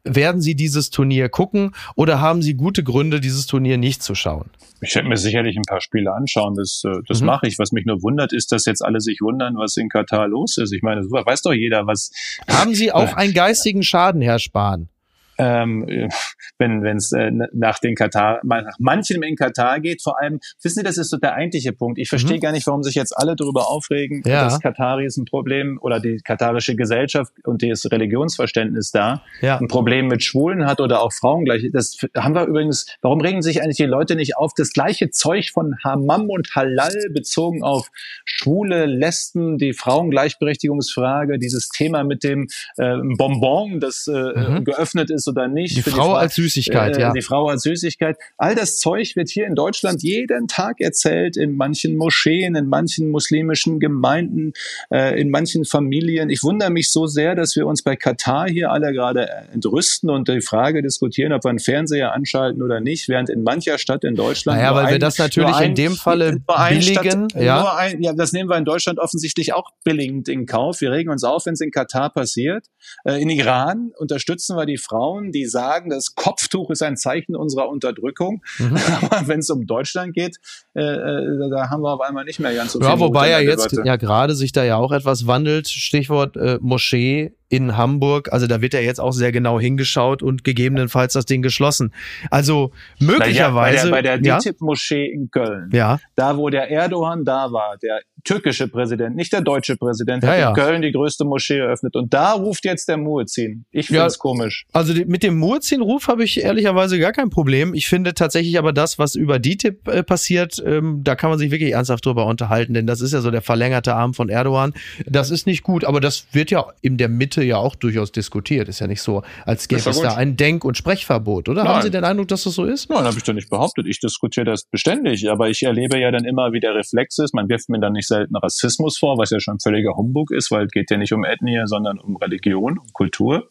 [0.03, 4.49] werden Sie dieses Turnier gucken oder haben Sie gute Gründe, dieses Turnier nicht zu schauen?
[4.81, 7.27] Ich werde mir sicherlich ein paar Spiele anschauen, das, äh, das mhm.
[7.27, 7.59] mache ich.
[7.59, 10.73] Was mich nur wundert, ist, dass jetzt alle sich wundern, was in Katar los ist.
[10.73, 12.11] Ich meine, weiß doch jeder, was.
[12.47, 14.89] Haben Sie auch einen geistigen Schaden, Herr Spahn?
[15.37, 16.09] Ähm,
[16.57, 20.83] wenn es äh, nach den Katar, nach manchem in Katar geht, vor allem, wissen Sie,
[20.83, 21.99] das ist so der eigentliche Punkt.
[21.99, 22.41] Ich verstehe mhm.
[22.41, 24.43] gar nicht, warum sich jetzt alle darüber aufregen, ja.
[24.43, 29.57] dass Kataris ein Problem oder die katarische Gesellschaft und das Religionsverständnis da ja.
[29.57, 31.67] ein Problem mit Schwulen hat oder auch Frauen gleich.
[31.71, 34.53] Das haben wir übrigens, warum regen sich eigentlich die Leute nicht auf?
[34.55, 37.89] Das gleiche Zeug von Hammam und Halal bezogen auf
[38.25, 44.63] Schwule, Lesben, die Frauengleichberechtigungsfrage, dieses Thema mit dem äh, Bonbon, das äh, mhm.
[44.63, 45.77] geöffnet ist oder nicht.
[45.77, 47.13] Die Frau, die Frau, als Süßigkeit, äh, ja.
[47.13, 48.17] Die Frau als Süßigkeit.
[48.37, 53.09] All das Zeug wird hier in Deutschland jeden Tag erzählt, in manchen Moscheen, in manchen
[53.09, 54.53] muslimischen Gemeinden,
[54.91, 56.29] äh, in manchen Familien.
[56.29, 60.27] Ich wundere mich so sehr, dass wir uns bei Katar hier alle gerade entrüsten und
[60.27, 64.15] die Frage diskutieren, ob wir einen Fernseher anschalten oder nicht, während in mancher Stadt in
[64.15, 64.59] Deutschland.
[64.59, 67.29] Naja, weil ein, wir das natürlich ein, in dem Falle billigen.
[67.29, 67.75] Stadt, ja.
[67.75, 70.81] Ein, ja, das nehmen wir in Deutschland offensichtlich auch billigend in Kauf.
[70.81, 72.67] Wir regen uns auf, wenn es in Katar passiert.
[73.03, 77.35] Äh, in Iran unterstützen wir die Frauen Frauen, die sagen, das Kopftuch ist ein Zeichen
[77.35, 78.41] unserer Unterdrückung.
[78.57, 78.77] Mhm.
[79.09, 80.37] Aber wenn es um Deutschland geht,
[80.73, 82.87] äh, äh, da haben wir auf einmal nicht mehr ganz so viel.
[82.87, 85.67] Ja, wobei ja jetzt ja gerade sich da ja auch etwas wandelt.
[85.67, 88.31] Stichwort äh, Moschee in Hamburg.
[88.31, 91.93] Also da wird ja jetzt auch sehr genau hingeschaut und gegebenenfalls das Ding geschlossen.
[92.29, 93.87] Also möglicherweise.
[93.87, 95.99] Ja, bei der, bei der DITIB-Moschee in Köln, ja.
[96.15, 100.49] da wo der Erdogan da war, der türkische Präsident, nicht der deutsche Präsident, hat ja,
[100.49, 101.95] in Köln die größte Moschee eröffnet.
[101.95, 103.65] Und da ruft jetzt der Muezzin.
[103.71, 104.65] Ich finde es komisch.
[104.71, 107.73] Also die, mit dem Muezzin-Ruf habe ich ehrlicherweise gar kein Problem.
[107.73, 111.51] Ich finde tatsächlich aber das, was über DITIB äh, passiert, ähm, da kann man sich
[111.51, 114.73] wirklich ernsthaft drüber unterhalten, denn das ist ja so der verlängerte Arm von Erdogan.
[115.05, 118.11] Das ist nicht gut, aber das wird ja in der Mitte Debatte ja auch durchaus
[118.11, 118.69] diskutiert.
[118.69, 121.63] Ist ja nicht so, als gäbe es da ein Denk- und Sprechverbot, oder?
[121.63, 121.73] Nein.
[121.73, 122.89] Haben Sie den Eindruck, dass das so ist?
[122.89, 123.87] Nein, habe ich doch nicht behauptet.
[123.87, 127.33] Ich diskutiere das beständig, aber ich erlebe ja dann immer, wie der Reflex ist.
[127.33, 130.65] Man wirft mir dann nicht selten Rassismus vor, was ja schon völliger Humbug ist, weil
[130.65, 133.49] es geht ja nicht um Ethnie, sondern um Religion, um Kultur.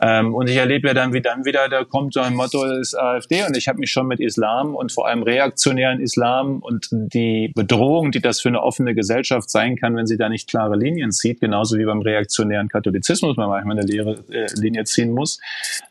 [0.00, 2.94] Ähm, und ich erlebe ja dann, wie dann wieder, da kommt so ein Motto des
[2.94, 7.52] AfD und ich habe mich schon mit Islam und vor allem reaktionären Islam und die
[7.54, 11.12] Bedrohung, die das für eine offene Gesellschaft sein kann, wenn sie da nicht klare Linien
[11.12, 15.40] zieht, genauso wie beim reaktionären Katholizismus man manchmal eine leere äh, Linie ziehen muss,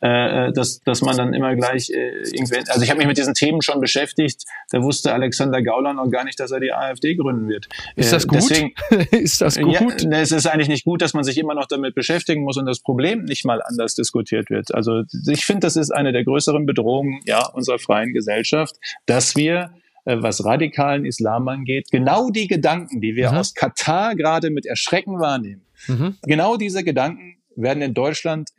[0.02, 3.18] äh, äh dass, dass man dann immer gleich äh, irgendwie, also ich habe mich mit
[3.18, 7.16] diesen Themen schon beschäftigt, da wusste Alexander Gauland noch gar nicht, dass er die AfD
[7.16, 7.68] gründen wird.
[7.96, 8.38] Ist das äh, gut?
[8.38, 8.74] Deswegen,
[9.12, 9.74] ist das gut?
[10.04, 12.66] Ja, es ist eigentlich nicht gut, dass man sich immer noch damit beschäftigen muss und
[12.66, 14.74] das Problem nicht mal anders anders diskutiert wird.
[14.74, 18.76] Also ich finde, das ist eine der größeren Bedrohungen ja, unserer freien Gesellschaft,
[19.06, 19.74] dass wir
[20.06, 23.38] äh, was radikalen Islam angeht, genau die Gedanken, die wir mhm.
[23.38, 26.18] aus Katar gerade mit Erschrecken wahrnehmen, mhm.
[26.24, 28.50] genau diese Gedanken werden in Deutschland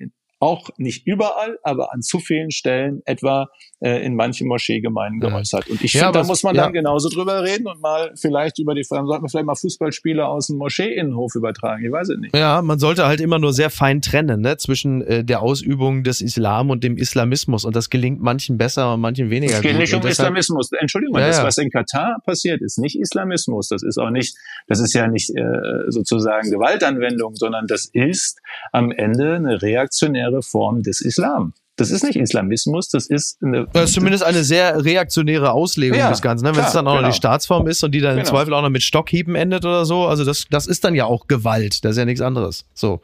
[0.44, 3.48] auch nicht überall, aber an zu vielen Stellen etwa
[3.80, 5.70] äh, in manchen Moscheegemeinden geäußert.
[5.70, 6.64] Und ich ja, finde, da muss man ja.
[6.64, 10.26] dann genauso drüber reden und mal vielleicht über die Frage, sollten wir vielleicht mal Fußballspiele
[10.26, 12.36] aus dem Moscheeinnenhof übertragen, ich weiß es nicht.
[12.36, 16.20] Ja, man sollte halt immer nur sehr fein trennen, ne, zwischen äh, der Ausübung des
[16.20, 19.54] Islam und dem Islamismus und das gelingt manchen besser und manchen weniger.
[19.54, 19.80] Es geht gut.
[19.80, 20.70] nicht um deshalb, Islamismus.
[20.78, 23.68] Entschuldigung, ja, das, was in Katar passiert, ist nicht Islamismus.
[23.68, 25.42] Das ist auch nicht, das ist ja nicht äh,
[25.88, 28.40] sozusagen Gewaltanwendung, sondern das ist
[28.72, 31.52] am Ende eine reaktionäre Form des Islam.
[31.76, 33.66] Das ist nicht Islamismus, das ist eine.
[33.72, 36.54] Das ist zumindest eine sehr reaktionäre Auslegung ja, des Ganzen, ne?
[36.54, 37.02] wenn es dann auch genau.
[37.02, 38.20] noch die Staatsform ist und die dann genau.
[38.20, 40.06] im Zweifel auch noch mit Stockhieben endet oder so.
[40.06, 42.64] Also das, das ist dann ja auch Gewalt, das ist ja nichts anderes.
[42.74, 43.00] So.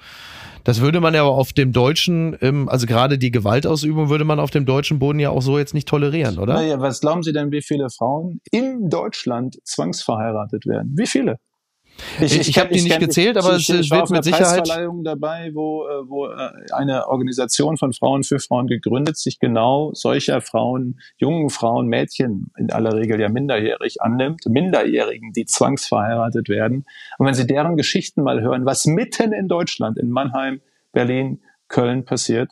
[0.62, 4.51] Das würde man ja aber auf dem deutschen, also gerade die Gewaltausübung würde man auf
[4.51, 6.55] dem deutschen Boden ja auch so jetzt nicht tolerieren, oder?
[6.55, 10.93] Naja, was glauben Sie denn, wie viele Frauen in Deutschland zwangsverheiratet werden?
[10.97, 11.38] Wie viele?
[12.20, 14.68] Ich, ich, ich habe die nicht kenn, gezählt, aber es wird mit Sicherheit
[15.03, 20.40] dabei, wo, äh, wo äh, eine Organisation von Frauen für Frauen gegründet sich genau solcher
[20.40, 26.85] Frauen, jungen Frauen, Mädchen in aller Regel ja minderjährig annimmt, Minderjährigen, die zwangsverheiratet werden.
[27.18, 30.61] Und wenn Sie deren Geschichten mal hören, was mitten in Deutschland, in Mannheim,
[30.92, 32.50] Berlin, Köln passiert,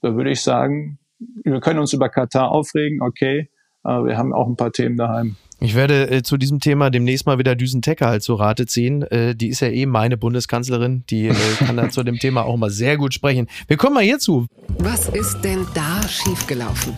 [0.00, 0.98] da würde ich sagen,
[1.44, 3.50] wir können uns über Katar aufregen, okay,
[3.82, 5.36] aber wir haben auch ein paar Themen daheim.
[5.62, 9.02] Ich werde äh, zu diesem Thema demnächst mal wieder Düsen Tecker halt zu Rate ziehen.
[9.02, 11.04] Äh, die ist ja eh meine Bundeskanzlerin.
[11.08, 13.46] Die äh, kann dann zu dem Thema auch mal sehr gut sprechen.
[13.68, 14.46] Wir kommen mal hierzu.
[14.78, 16.94] Was ist denn da schiefgelaufen?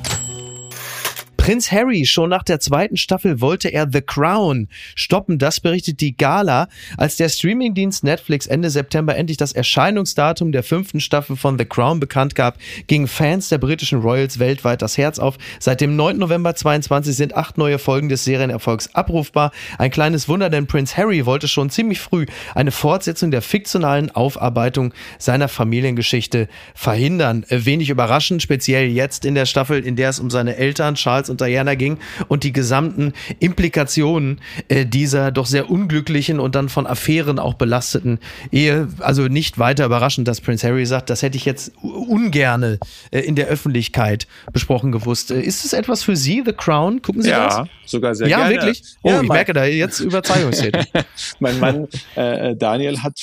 [1.45, 5.39] Prinz Harry, schon nach der zweiten Staffel wollte er The Crown stoppen.
[5.39, 11.01] Das berichtet die Gala, als der Streamingdienst Netflix Ende September endlich das Erscheinungsdatum der fünften
[11.01, 15.37] Staffel von The Crown bekannt gab, gingen Fans der britischen Royals weltweit das Herz auf.
[15.61, 16.17] Seit dem 9.
[16.17, 19.53] November 22 sind acht neue Folgen des Serienerfolgs abrufbar.
[19.77, 24.95] Ein kleines Wunder, denn Prinz Harry wollte schon ziemlich früh eine Fortsetzung der fiktionalen Aufarbeitung
[25.19, 27.45] seiner Familiengeschichte verhindern.
[27.51, 31.41] Wenig überraschend, speziell jetzt in der Staffel, in der es um seine Eltern Charles und
[31.41, 37.39] Diana ging und die gesamten Implikationen äh, dieser doch sehr unglücklichen und dann von Affären
[37.39, 38.19] auch belasteten
[38.53, 38.89] Ehe.
[39.01, 42.79] Also nicht weiter überraschend, dass Prince Harry sagt, das hätte ich jetzt ungerne
[43.11, 45.31] äh, in der Öffentlichkeit besprochen gewusst.
[45.31, 47.03] Äh, ist es etwas für Sie, The Crown?
[47.03, 47.57] Gucken Sie ja, das?
[47.57, 48.55] Ja, sogar sehr ja, gerne.
[48.55, 48.83] Wirklich?
[49.03, 50.87] Oh, ja, ich merke da jetzt Überzeugungstätig.
[51.41, 53.19] mein Mann äh, Daniel hat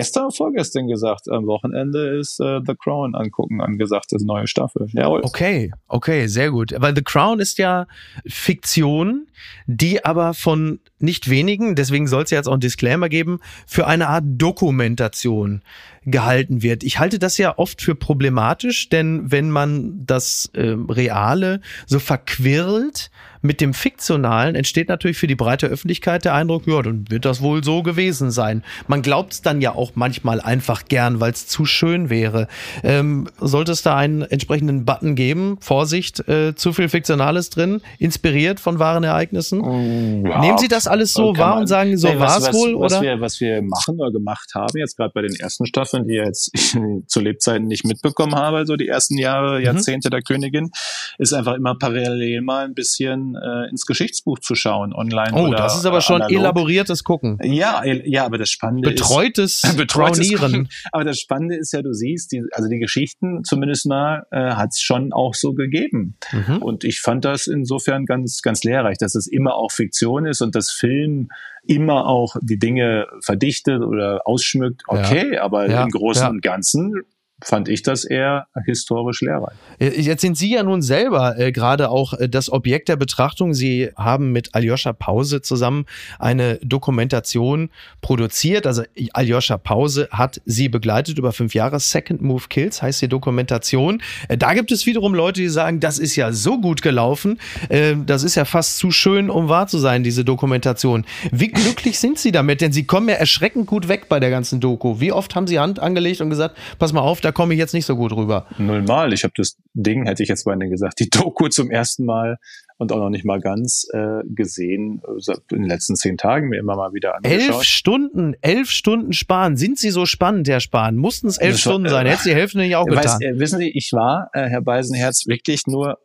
[0.00, 4.88] gestern, vorgestern gesagt, am Wochenende ist äh, The Crown angucken angesagt, das neue Staffel.
[4.92, 5.20] Jawohl.
[5.22, 6.74] Okay, okay, sehr gut.
[6.76, 7.86] Weil The Crown ist ja
[8.26, 9.26] Fiktion,
[9.66, 13.86] die aber von nicht wenigen, deswegen soll es ja jetzt auch ein Disclaimer geben, für
[13.86, 15.62] eine Art Dokumentation
[16.06, 16.82] gehalten wird.
[16.82, 23.10] Ich halte das ja oft für problematisch, denn wenn man das äh, Reale so verquirlt
[23.42, 27.40] mit dem Fiktionalen, entsteht natürlich für die breite Öffentlichkeit der Eindruck, ja, dann wird das
[27.40, 28.62] wohl so gewesen sein.
[28.86, 32.48] Man glaubt es dann ja auch manchmal einfach gern, weil es zu schön wäre.
[32.82, 35.56] Ähm, sollte es da einen entsprechenden Button geben?
[35.60, 39.62] Vorsicht, äh, zu viel Fiktionales drin, inspiriert von wahren Ereignissen?
[39.62, 40.40] Oh, ja.
[40.40, 42.78] Nehmen Sie das alles so wahr und sagen, so nee, war es wohl?
[42.78, 43.02] Was oder?
[43.02, 46.52] wir, was wir machen oder gemacht haben, jetzt gerade bei den ersten Staffeln, die jetzt
[47.06, 50.10] zu Lebzeiten nicht mitbekommen habe, so die ersten Jahre, Jahrzehnte mhm.
[50.10, 50.70] der Königin,
[51.18, 55.32] ist einfach immer parallel mal ein bisschen äh, ins Geschichtsbuch zu schauen, online.
[55.34, 56.38] Oh, oder, das ist aber schon analog.
[56.38, 57.38] elaboriertes Gucken.
[57.42, 59.76] Ja, ja, aber das Spannende Betreutes ist.
[59.76, 60.68] Betreutes Brownieren.
[60.92, 64.70] Aber das Spannende ist ja, du siehst, die, also die Geschichten zumindest mal äh, hat
[64.70, 66.16] es schon auch so gegeben.
[66.32, 66.58] Mhm.
[66.58, 70.54] Und ich fand das insofern ganz, ganz lehrreich, dass es immer auch Fiktion ist und
[70.54, 71.28] das Film
[71.62, 74.82] immer auch die Dinge verdichtet oder ausschmückt.
[74.86, 75.42] Okay, ja.
[75.42, 77.02] aber im Großen und Ganzen
[77.42, 79.54] fand ich das eher historisch lehrreich.
[79.78, 83.54] Äh, Jetzt sind Sie ja nun selber äh, gerade auch äh, das Objekt der Betrachtung.
[83.54, 85.86] Sie haben mit Aljoscha Pause zusammen
[86.18, 87.70] eine Dokumentation
[88.00, 88.66] produziert.
[88.66, 88.82] Also
[89.12, 91.80] Aljoscha Pause hat Sie begleitet über fünf Jahre.
[91.80, 94.02] Second Move Kills heißt die Dokumentation.
[94.28, 97.38] Äh, da gibt es wiederum Leute, die sagen, das ist ja so gut gelaufen.
[97.68, 101.04] Äh, das ist ja fast zu schön, um wahr zu sein, diese Dokumentation.
[101.30, 102.60] Wie glücklich sind Sie damit?
[102.60, 105.00] Denn Sie kommen ja erschreckend gut weg bei der ganzen Doku.
[105.00, 107.74] Wie oft haben Sie Hand angelegt und gesagt, pass mal auf, da komme ich jetzt
[107.74, 108.46] nicht so gut rüber?
[108.58, 109.12] Nullmal.
[109.12, 112.38] Ich habe das Ding, hätte ich jetzt mal gesagt, die Doku zum ersten Mal
[112.78, 116.58] und auch noch nicht mal ganz äh, gesehen, äh, in den letzten zehn Tagen mir
[116.58, 117.64] immer mal wieder Elf angeschaut.
[117.66, 119.56] Stunden, elf Stunden Spahn.
[119.56, 120.96] Sind Sie so spannend, Herr Spahn?
[120.96, 122.06] Mussten es elf Das war- Stunden sein?
[122.06, 123.20] äh, Hätte die Hälfte nicht auch Weiß, getan.
[123.22, 125.98] äh, wissen Sie, ich war, äh, Herr Beisenherz, wirklich nur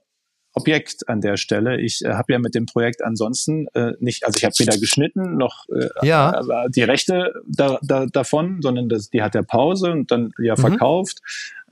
[0.56, 1.80] Objekt an der Stelle.
[1.82, 5.38] Ich äh, habe ja mit dem Projekt ansonsten äh, nicht, also ich habe weder geschnitten
[5.38, 6.42] noch äh, Ja.
[6.70, 10.62] die Rechte da, da, davon, sondern das, die hat der Pause und dann ja Mhm.
[10.62, 11.22] verkauft.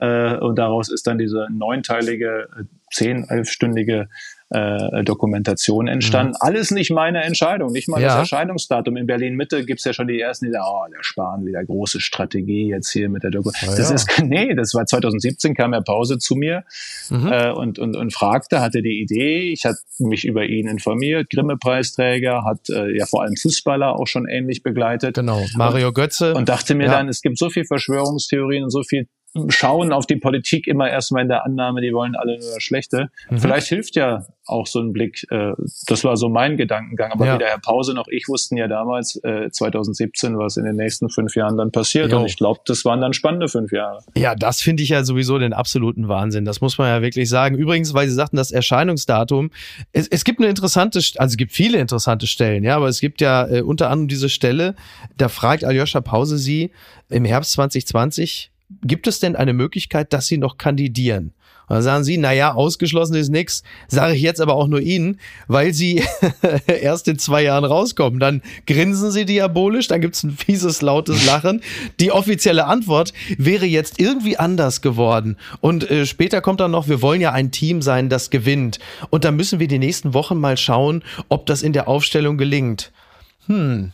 [0.00, 4.08] Äh, und daraus ist dann diese neunteilige, äh, zehn, elfstündige
[4.54, 6.34] äh, Dokumentation entstanden.
[6.38, 8.02] Alles nicht meine Entscheidung, nicht mal Mhm.
[8.04, 8.08] Ja.
[8.10, 8.96] das Erscheinungsdatum.
[8.96, 12.00] In Berlin Mitte gibt's ja schon die ersten, die sagen, oh, der Spahn wieder große
[12.00, 13.50] Strategie jetzt hier mit der Doku.
[13.62, 13.94] Ah, das ja.
[13.94, 16.64] ist, nee, das war 2017, kam er Pause zu mir
[17.10, 17.26] Mhm.
[17.32, 22.44] äh, und, und, und fragte, hatte die Idee, ich hatte mich über ihn informiert, Grimme-Preisträger,
[22.44, 26.34] hat äh, ja vor allem Fußballer auch schon ähnlich begleitet Genau, Mario Götze.
[26.34, 29.08] und dachte mir dann, es gibt so viel Verschwörungstheorien und so viel
[29.48, 33.10] Schauen auf die Politik immer erstmal in der Annahme, die wollen alle nur das Schlechte.
[33.30, 33.38] Mhm.
[33.38, 35.26] Vielleicht hilft ja auch so ein Blick.
[35.30, 35.52] Äh,
[35.86, 37.10] das war so mein Gedankengang.
[37.12, 37.34] Aber Ja.
[37.34, 41.34] weder Herr Pause noch ich wussten ja damals, äh, 2017, was in den nächsten fünf
[41.34, 42.12] Jahren dann passiert.
[42.12, 42.18] Jo.
[42.20, 44.00] Und ich glaube, das waren dann spannende fünf Jahre.
[44.16, 46.44] Ja, das finde ich ja sowieso den absoluten Wahnsinn.
[46.44, 47.56] Das muss man ja wirklich sagen.
[47.56, 49.50] Übrigens, weil Sie sagten, das Erscheinungsdatum.
[49.92, 53.20] Es, es gibt eine interessante, also es gibt viele interessante Stellen, ja, aber es gibt
[53.20, 54.74] ja äh, unter anderem diese Stelle,
[55.16, 56.70] da fragt Aljoscha Pause Sie
[57.08, 58.50] im Herbst 2020,
[58.82, 61.32] gibt es denn eine Möglichkeit, dass Sie noch kandidieren?
[61.66, 65.18] Und dann sagen Sie, naja, ausgeschlossen ist nix, sage ich jetzt aber auch nur Ihnen,
[65.48, 66.02] weil Sie
[66.66, 68.20] erst in zwei Jahren rauskommen.
[68.20, 71.62] Dann grinsen Sie diabolisch, dann gibt's ein fieses, lautes Lachen.
[72.00, 75.38] Die offizielle Antwort wäre jetzt irgendwie anders geworden.
[75.60, 78.78] Und äh, später kommt dann noch, wir wollen ja ein Team sein, das gewinnt.
[79.08, 82.92] Und dann müssen wir die nächsten Wochen mal schauen, ob das in der Aufstellung gelingt.
[83.46, 83.92] Hm.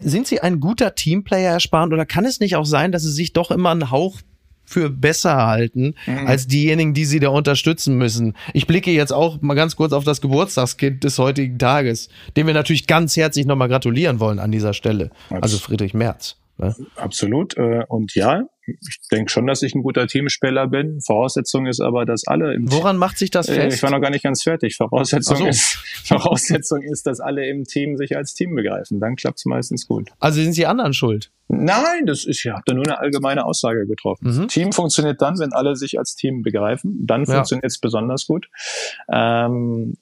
[0.00, 3.12] Sind Sie ein guter Teamplayer, Herr Spahn, oder kann es nicht auch sein, dass Sie
[3.12, 4.20] sich doch immer einen Hauch
[4.68, 5.94] für besser halten
[6.26, 8.34] als diejenigen, die sie da unterstützen müssen.
[8.52, 12.52] Ich blicke jetzt auch mal ganz kurz auf das Geburtstagskind des heutigen Tages, dem wir
[12.52, 15.10] natürlich ganz herzlich nochmal gratulieren wollen an dieser Stelle.
[15.30, 16.36] Also Friedrich Merz.
[16.58, 16.76] Ne?
[16.96, 17.56] Absolut.
[17.56, 21.00] Äh, und ja, ich denke schon, dass ich ein guter Teamspieler bin.
[21.00, 23.76] Voraussetzung ist aber, dass alle im Woran macht sich das Äh, fest?
[23.78, 24.76] Ich war noch gar nicht ganz fertig.
[24.76, 25.46] Voraussetzung, so.
[25.46, 29.00] ist, Voraussetzung ist, dass alle im Team sich als Team begreifen.
[29.00, 30.10] Dann klappt es meistens gut.
[30.20, 31.30] also sind die anderen schuld?
[31.50, 34.36] Nein, das ist, ich habe da nur eine allgemeine Aussage getroffen.
[34.42, 34.48] Mhm.
[34.48, 37.06] Team funktioniert dann, wenn alle sich als Team begreifen.
[37.06, 37.36] Dann Ja.
[37.36, 38.48] funktioniert es besonders gut.
[39.10, 39.94] Ähm,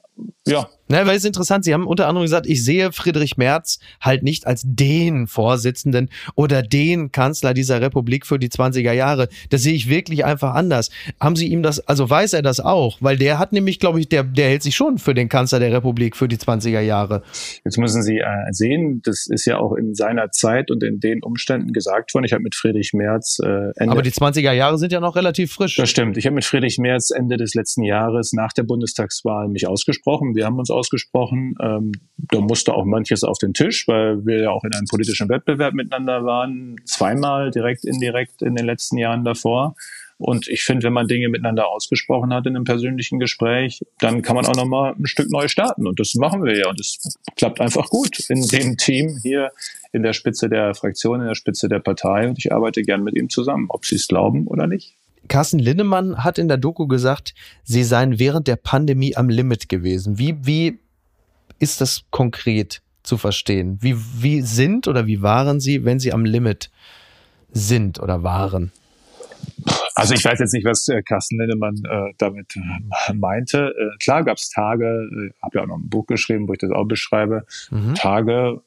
[0.46, 3.80] ja, Ne, weil es ist interessant, Sie haben unter anderem gesagt, ich sehe Friedrich Merz
[4.00, 9.28] halt nicht als den Vorsitzenden oder den Kanzler dieser Republik für die 20er Jahre.
[9.50, 10.90] Das sehe ich wirklich einfach anders.
[11.20, 12.98] Haben Sie ihm das, also weiß er das auch?
[13.00, 15.72] Weil der hat nämlich, glaube ich, der, der hält sich schon für den Kanzler der
[15.72, 17.22] Republik für die 20er Jahre.
[17.64, 21.22] Jetzt müssen Sie äh, sehen, das ist ja auch in seiner Zeit und in den
[21.22, 22.24] Umständen gesagt worden.
[22.24, 25.52] Ich habe mit Friedrich Merz äh, Ende Aber die 20er Jahre sind ja noch relativ
[25.52, 25.74] frisch.
[25.76, 26.16] Das stimmt.
[26.16, 30.36] Ich habe mit Friedrich Merz Ende des letzten Jahres nach der Bundestagswahl mich ausgesprochen.
[30.36, 31.54] Wir haben uns ausgesprochen.
[31.60, 35.28] Ähm, da musste auch manches auf den Tisch, weil wir ja auch in einem politischen
[35.28, 36.76] Wettbewerb miteinander waren.
[36.84, 39.74] Zweimal direkt, indirekt in den letzten Jahren davor.
[40.18, 44.34] Und ich finde, wenn man Dinge miteinander ausgesprochen hat in einem persönlichen Gespräch, dann kann
[44.34, 45.86] man auch nochmal ein Stück neu starten.
[45.86, 46.68] Und das machen wir ja.
[46.68, 49.50] Und es klappt einfach gut in dem Team hier
[49.92, 52.28] in der Spitze der Fraktion, in der Spitze der Partei.
[52.28, 54.96] Und ich arbeite gern mit ihm zusammen, ob Sie es glauben oder nicht.
[55.28, 60.18] Carsten Linnemann hat in der Doku gesagt, sie seien während der Pandemie am Limit gewesen.
[60.18, 60.78] Wie, wie
[61.58, 63.78] ist das konkret zu verstehen?
[63.80, 66.70] Wie, wie sind oder wie waren sie, wenn sie am Limit
[67.52, 68.72] sind oder waren?
[69.94, 73.72] Also ich weiß jetzt nicht, was äh, Carsten Lindemann äh, damit äh, meinte.
[73.78, 76.58] Äh, klar gab es Tage, äh, habe ja auch noch ein Buch geschrieben, wo ich
[76.58, 77.94] das auch beschreibe, Mhm.
[77.94, 78.60] Tage,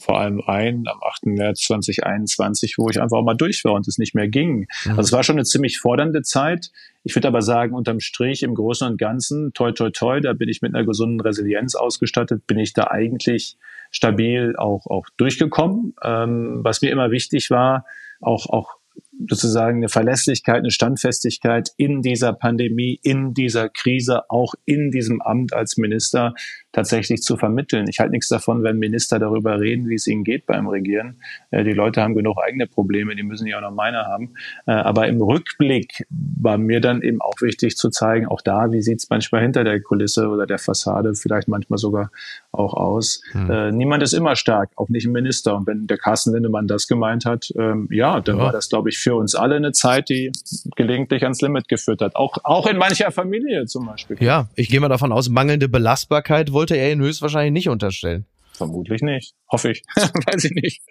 [0.00, 1.26] vor allem ein am 8.
[1.26, 4.66] März 2021, wo ich einfach auch mal durch war und es nicht mehr ging.
[4.84, 4.90] Mhm.
[4.90, 6.70] Also es war schon eine ziemlich fordernde Zeit.
[7.04, 10.48] Ich würde aber sagen, unterm Strich im Großen und Ganzen, toi toi toi, da bin
[10.48, 13.56] ich mit einer gesunden Resilienz ausgestattet, bin ich da eigentlich
[13.90, 15.94] stabil auch, auch durchgekommen.
[16.02, 17.84] Ähm, was mir immer wichtig war,
[18.20, 18.80] auch, auch
[19.28, 25.52] sozusagen eine Verlässlichkeit, eine Standfestigkeit in dieser Pandemie, in dieser Krise, auch in diesem Amt
[25.52, 26.34] als Minister
[26.72, 27.86] tatsächlich zu vermitteln.
[27.88, 31.16] Ich halte nichts davon, wenn Minister darüber reden, wie es ihnen geht beim Regieren.
[31.50, 34.34] Äh, Die Leute haben genug eigene Probleme, die müssen ja auch noch meine haben.
[34.66, 38.82] Äh, Aber im Rückblick war mir dann eben auch wichtig zu zeigen, auch da, wie
[38.82, 42.10] sieht es manchmal hinter der Kulisse oder der Fassade, vielleicht manchmal sogar
[42.52, 43.22] auch aus.
[43.34, 45.56] Äh, Niemand ist immer stark, auch nicht ein Minister.
[45.56, 48.44] Und wenn der Carsten Lindemann das gemeint hat, ähm, ja, dann Ja.
[48.44, 50.30] war das, glaube ich, für uns alle eine Zeit, die
[50.76, 52.16] gelegentlich ans Limit geführt hat.
[52.16, 54.16] Auch, auch in mancher Familie zum Beispiel.
[54.20, 58.26] Ja, ich gehe mal davon aus, mangelnde Belastbarkeit wollte er Ihnen höchstwahrscheinlich nicht unterstellen.
[58.52, 59.32] Vermutlich nicht.
[59.50, 59.82] Hoffe ich.
[59.96, 60.82] Weiß ich nicht.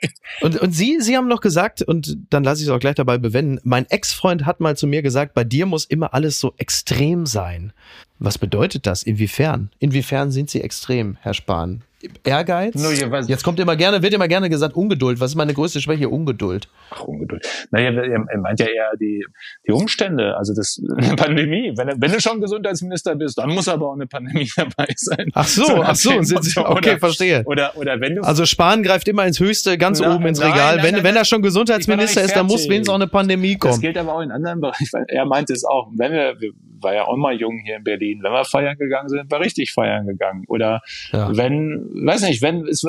[0.42, 3.18] Und, und Sie, Sie haben noch gesagt, und dann lasse ich es auch gleich dabei
[3.18, 7.26] bewenden, mein Ex-Freund hat mal zu mir gesagt, bei dir muss immer alles so extrem
[7.26, 7.74] sein.
[8.20, 9.04] Was bedeutet das?
[9.04, 9.70] Inwiefern?
[9.80, 11.84] Inwiefern sind Sie extrem, Herr Spahn?
[12.24, 12.76] Ehrgeiz?
[13.10, 15.20] Was- Jetzt kommt immer gerne, wird immer gerne gesagt, Ungeduld.
[15.20, 16.08] Was ist meine größte Schwäche?
[16.08, 16.70] Ungeduld.
[16.92, 17.46] Ach, Ungeduld.
[17.72, 19.26] Naja, er, meint ja eher die,
[19.68, 21.74] die Umstände, also das, eine Pandemie.
[21.76, 25.30] Wenn, wenn du schon Gesundheitsminister bist, dann muss aber auch eine Pandemie dabei sein.
[25.34, 27.44] Ach so, nach ach so, okay, oder, verstehe.
[27.46, 30.52] Oder, oder wenn du Also Spahn greift immer ins Höchste, ganz Na, oben ins nein,
[30.52, 30.76] Regal.
[30.78, 33.72] nein, wenn, nein, wenn er schon Gesundheitsminister ist, dann muss wenigstens auch eine Pandemie Das
[33.72, 33.82] kommen.
[33.82, 35.06] gilt aber auch in anderen Bereichen.
[35.08, 35.90] Er meinte es auch.
[35.96, 39.10] Wenn wir, wir war ja auch mal jung hier in Berlin, wenn wir feiern gegangen
[39.10, 40.44] sind, war richtig feiern gegangen.
[40.48, 40.82] Oder
[41.12, 41.36] Ja.
[41.36, 42.84] wenn, weiß nicht, wenn es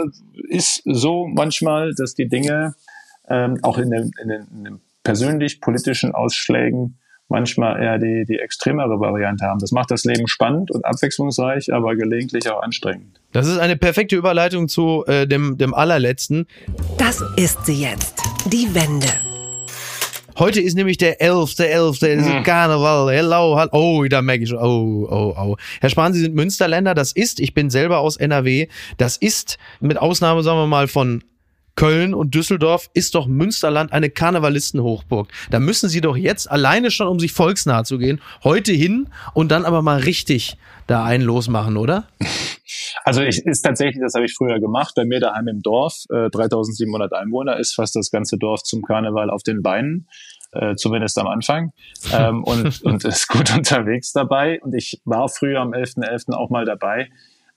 [0.49, 2.75] ist so manchmal, dass die Dinge
[3.29, 6.99] ähm, auch in den, in den, in den persönlich politischen Ausschlägen
[7.31, 9.61] manchmal eher die, die extremere Variante haben.
[9.61, 13.21] Das macht das Leben spannend und abwechslungsreich, aber gelegentlich auch anstrengend.
[13.33, 16.47] Das ist eine perfekte Überleitung zu äh, dem, dem allerletzten.
[16.99, 18.23] Das ist sie jetzt.
[18.47, 19.09] Die Wende.
[20.39, 21.55] Heute ist nämlich der 11.
[21.57, 21.99] Der 11.
[21.99, 23.13] Der ist Karneval.
[23.13, 23.71] Hello, hallo.
[23.73, 24.59] Oh, da merke ich schon.
[24.59, 25.57] Oh, oh, oh.
[25.83, 26.95] Herr Spahn, Sie sind Münsterländer.
[26.95, 28.69] Das ist, ich bin selber aus NRW.
[28.97, 31.23] Das ist, mit Ausnahme, sagen wir mal, von
[31.81, 35.29] Köln und Düsseldorf, ist doch Münsterland eine Karnevalistenhochburg.
[35.51, 39.51] Da müssen Sie doch jetzt alleine schon, um sich volksnah zu gehen, heute hin und
[39.51, 42.05] dann aber mal richtig da einen losmachen, oder?
[43.05, 46.31] Also ich, ist tatsächlich, das habe ich früher gemacht, bei mir daheim im Dorf, äh,
[46.31, 50.07] 3700 Einwohner, ist fast das ganze Dorf zum Karneval auf den Beinen,
[50.53, 51.73] äh, zumindest am Anfang,
[52.13, 54.61] ähm, und, und ist gut unterwegs dabei.
[54.63, 56.33] Und ich war früher am 11.11.
[56.35, 57.09] auch mal dabei,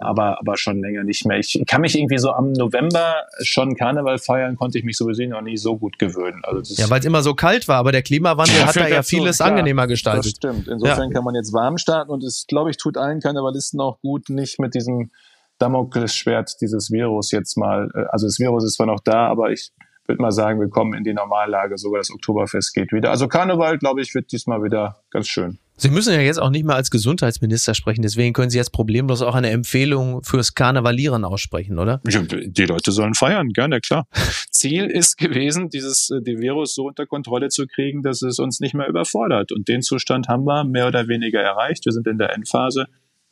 [0.04, 1.38] aber, aber schon länger nicht mehr.
[1.40, 5.42] Ich kann mich irgendwie so am November schon Karneval feiern, konnte ich mich sowieso noch
[5.42, 6.42] nie so gut gewöhnen.
[6.44, 8.88] Also das Ja, weil es immer so kalt war, aber der Klimawandel Ja, hat da
[8.88, 9.50] ja vieles klar.
[9.50, 10.36] angenehmer Das gestaltet.
[10.38, 10.68] stimmt.
[10.68, 14.30] Insofern kann man jetzt warm starten und es, glaube ich, tut allen Karnevalisten auch gut,
[14.30, 15.12] nicht mit diesem
[15.60, 19.72] Damoklesschwert dieses Virus jetzt mal, äh, also das Virus ist zwar noch da, aber ich
[20.06, 23.10] würde mal sagen, wir kommen in die Normallage, sogar das Oktoberfest geht wieder.
[23.10, 25.60] Also Karneval, glaube ich, wird diesmal wieder ganz schön.
[25.76, 29.22] Sie müssen ja jetzt auch nicht mehr als Gesundheitsminister sprechen, deswegen können Sie jetzt problemlos
[29.22, 32.00] auch eine Empfehlung fürs Karnevalieren aussprechen, oder?
[32.04, 34.06] Die Leute sollen feiern, gerne, klar.
[34.52, 38.60] Ziel ist gewesen, dieses äh, die Virus so unter Kontrolle zu kriegen, dass es uns
[38.60, 39.52] nicht mehr überfordert.
[39.52, 41.86] Und den Zustand haben wir mehr oder weniger erreicht.
[41.86, 42.86] Wir sind in der Endphase.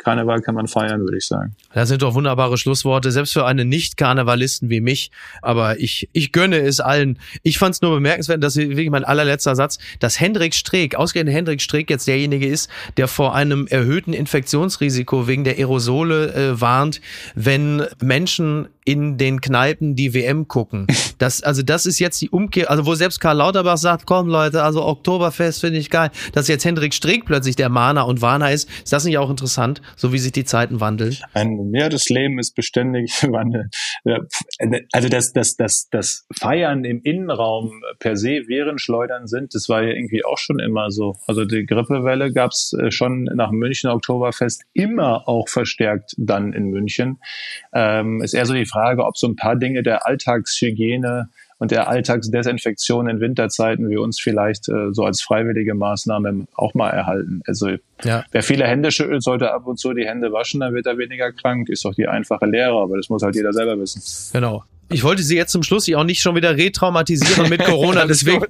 [0.03, 1.55] Karneval kann man feiern, würde ich sagen.
[1.73, 5.11] Das sind doch wunderbare Schlussworte, selbst für einen Nicht-Karnevalisten wie mich.
[5.41, 7.19] Aber ich, ich gönne es allen.
[7.43, 11.61] Ich fand es nur bemerkenswert, dass wirklich mein allerletzter Satz, dass Hendrik Streeck, ausgerechnet Hendrik
[11.61, 17.01] Streeck jetzt derjenige ist, der vor einem erhöhten Infektionsrisiko wegen der Aerosole äh, warnt,
[17.35, 20.87] wenn Menschen in den Kneipen die WM gucken.
[21.21, 24.63] Das, also das ist jetzt die Umkehr, also wo selbst Karl Lauterbach sagt, komm Leute,
[24.63, 28.67] also Oktoberfest finde ich geil, dass jetzt Hendrik Streeck plötzlich der Mahner und Warner ist,
[28.83, 31.15] ist das nicht auch interessant, so wie sich die Zeiten wandeln?
[31.35, 33.69] Ein, das Leben ist beständig Wandel.
[34.93, 39.83] Also das, das, das, das Feiern im Innenraum per se während Schleudern sind, das war
[39.83, 41.17] ja irgendwie auch schon immer so.
[41.27, 46.71] Also die Grippewelle gab es äh, schon nach München Oktoberfest immer auch verstärkt dann in
[46.71, 47.19] München.
[47.73, 51.29] Ähm, ist eher so die Frage, ob so ein paar Dinge der Alltagshygiene
[51.61, 56.89] und der Alltagsdesinfektion in Winterzeiten wir uns vielleicht äh, so als freiwillige Maßnahme auch mal
[56.89, 57.41] erhalten.
[57.45, 57.69] Also
[58.03, 58.25] ja.
[58.31, 61.31] wer viele Hände schüttelt, sollte ab und zu die Hände waschen, dann wird er weniger
[61.31, 61.69] krank.
[61.69, 64.01] Ist doch die einfache Lehre, aber das muss halt jeder selber wissen.
[64.33, 64.63] Genau.
[64.91, 68.05] Ich wollte Sie jetzt zum Schluss auch nicht schon wieder retraumatisieren mit Corona.
[68.11, 68.45] Deswegen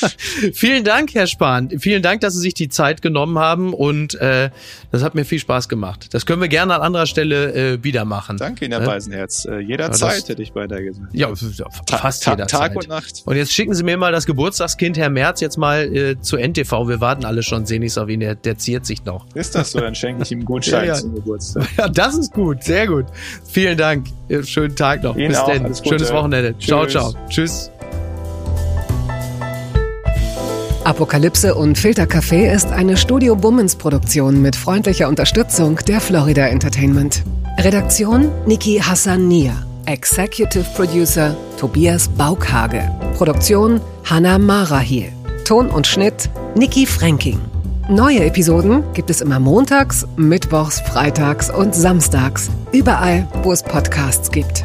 [0.52, 1.70] vielen Dank, Herr Spahn.
[1.78, 4.50] Vielen Dank, dass Sie sich die Zeit genommen haben und äh,
[4.92, 6.08] das hat mir viel Spaß gemacht.
[6.12, 8.36] Das können wir gerne an anderer Stelle äh, wieder machen.
[8.36, 8.86] Danke Ihnen, Herr ja?
[8.86, 9.44] Beisenherz.
[9.44, 11.08] Äh, jederzeit das, hätte ich beinahe gesagt.
[11.12, 12.60] Ja, fast Ta jederzeit.
[12.60, 13.22] Tag und Nacht.
[13.24, 16.88] Und jetzt schicken Sie mir mal das Geburtstagskind, Herr Merz, jetzt mal äh, zu NTV.
[16.88, 18.20] Wir warten alle schon sehnlichst auf ihn.
[18.20, 19.26] Der, der ziert sich noch.
[19.34, 19.80] Ist das so?
[19.80, 21.00] Dann schenke ich ihm einen Gutschein ja, ja.
[21.00, 21.66] zum Geburtstag.
[21.76, 22.62] Ja, das ist gut.
[22.62, 23.06] Sehr gut.
[23.44, 24.06] Vielen Dank.
[24.44, 25.16] Schönen Tag noch.
[25.16, 25.83] Ihnen Bis dann.
[25.84, 26.54] Schönes Wochenende.
[26.58, 26.66] Tschüss.
[26.66, 27.14] Ciao, ciao.
[27.28, 27.70] Tschüss.
[30.84, 37.22] Apokalypse und Filtercafé ist eine Studio Bummens Produktion mit freundlicher Unterstützung der Florida Entertainment.
[37.58, 39.54] Redaktion Niki Hassania.
[39.86, 42.82] Executive Producer Tobias Baukhage.
[43.16, 45.10] Produktion Hannah Marahiel.
[45.46, 47.40] Ton und Schnitt Niki Franking.
[47.88, 52.50] Neue Episoden gibt es immer montags, mittwochs, freitags und samstags.
[52.72, 54.64] Überall, wo es Podcasts gibt.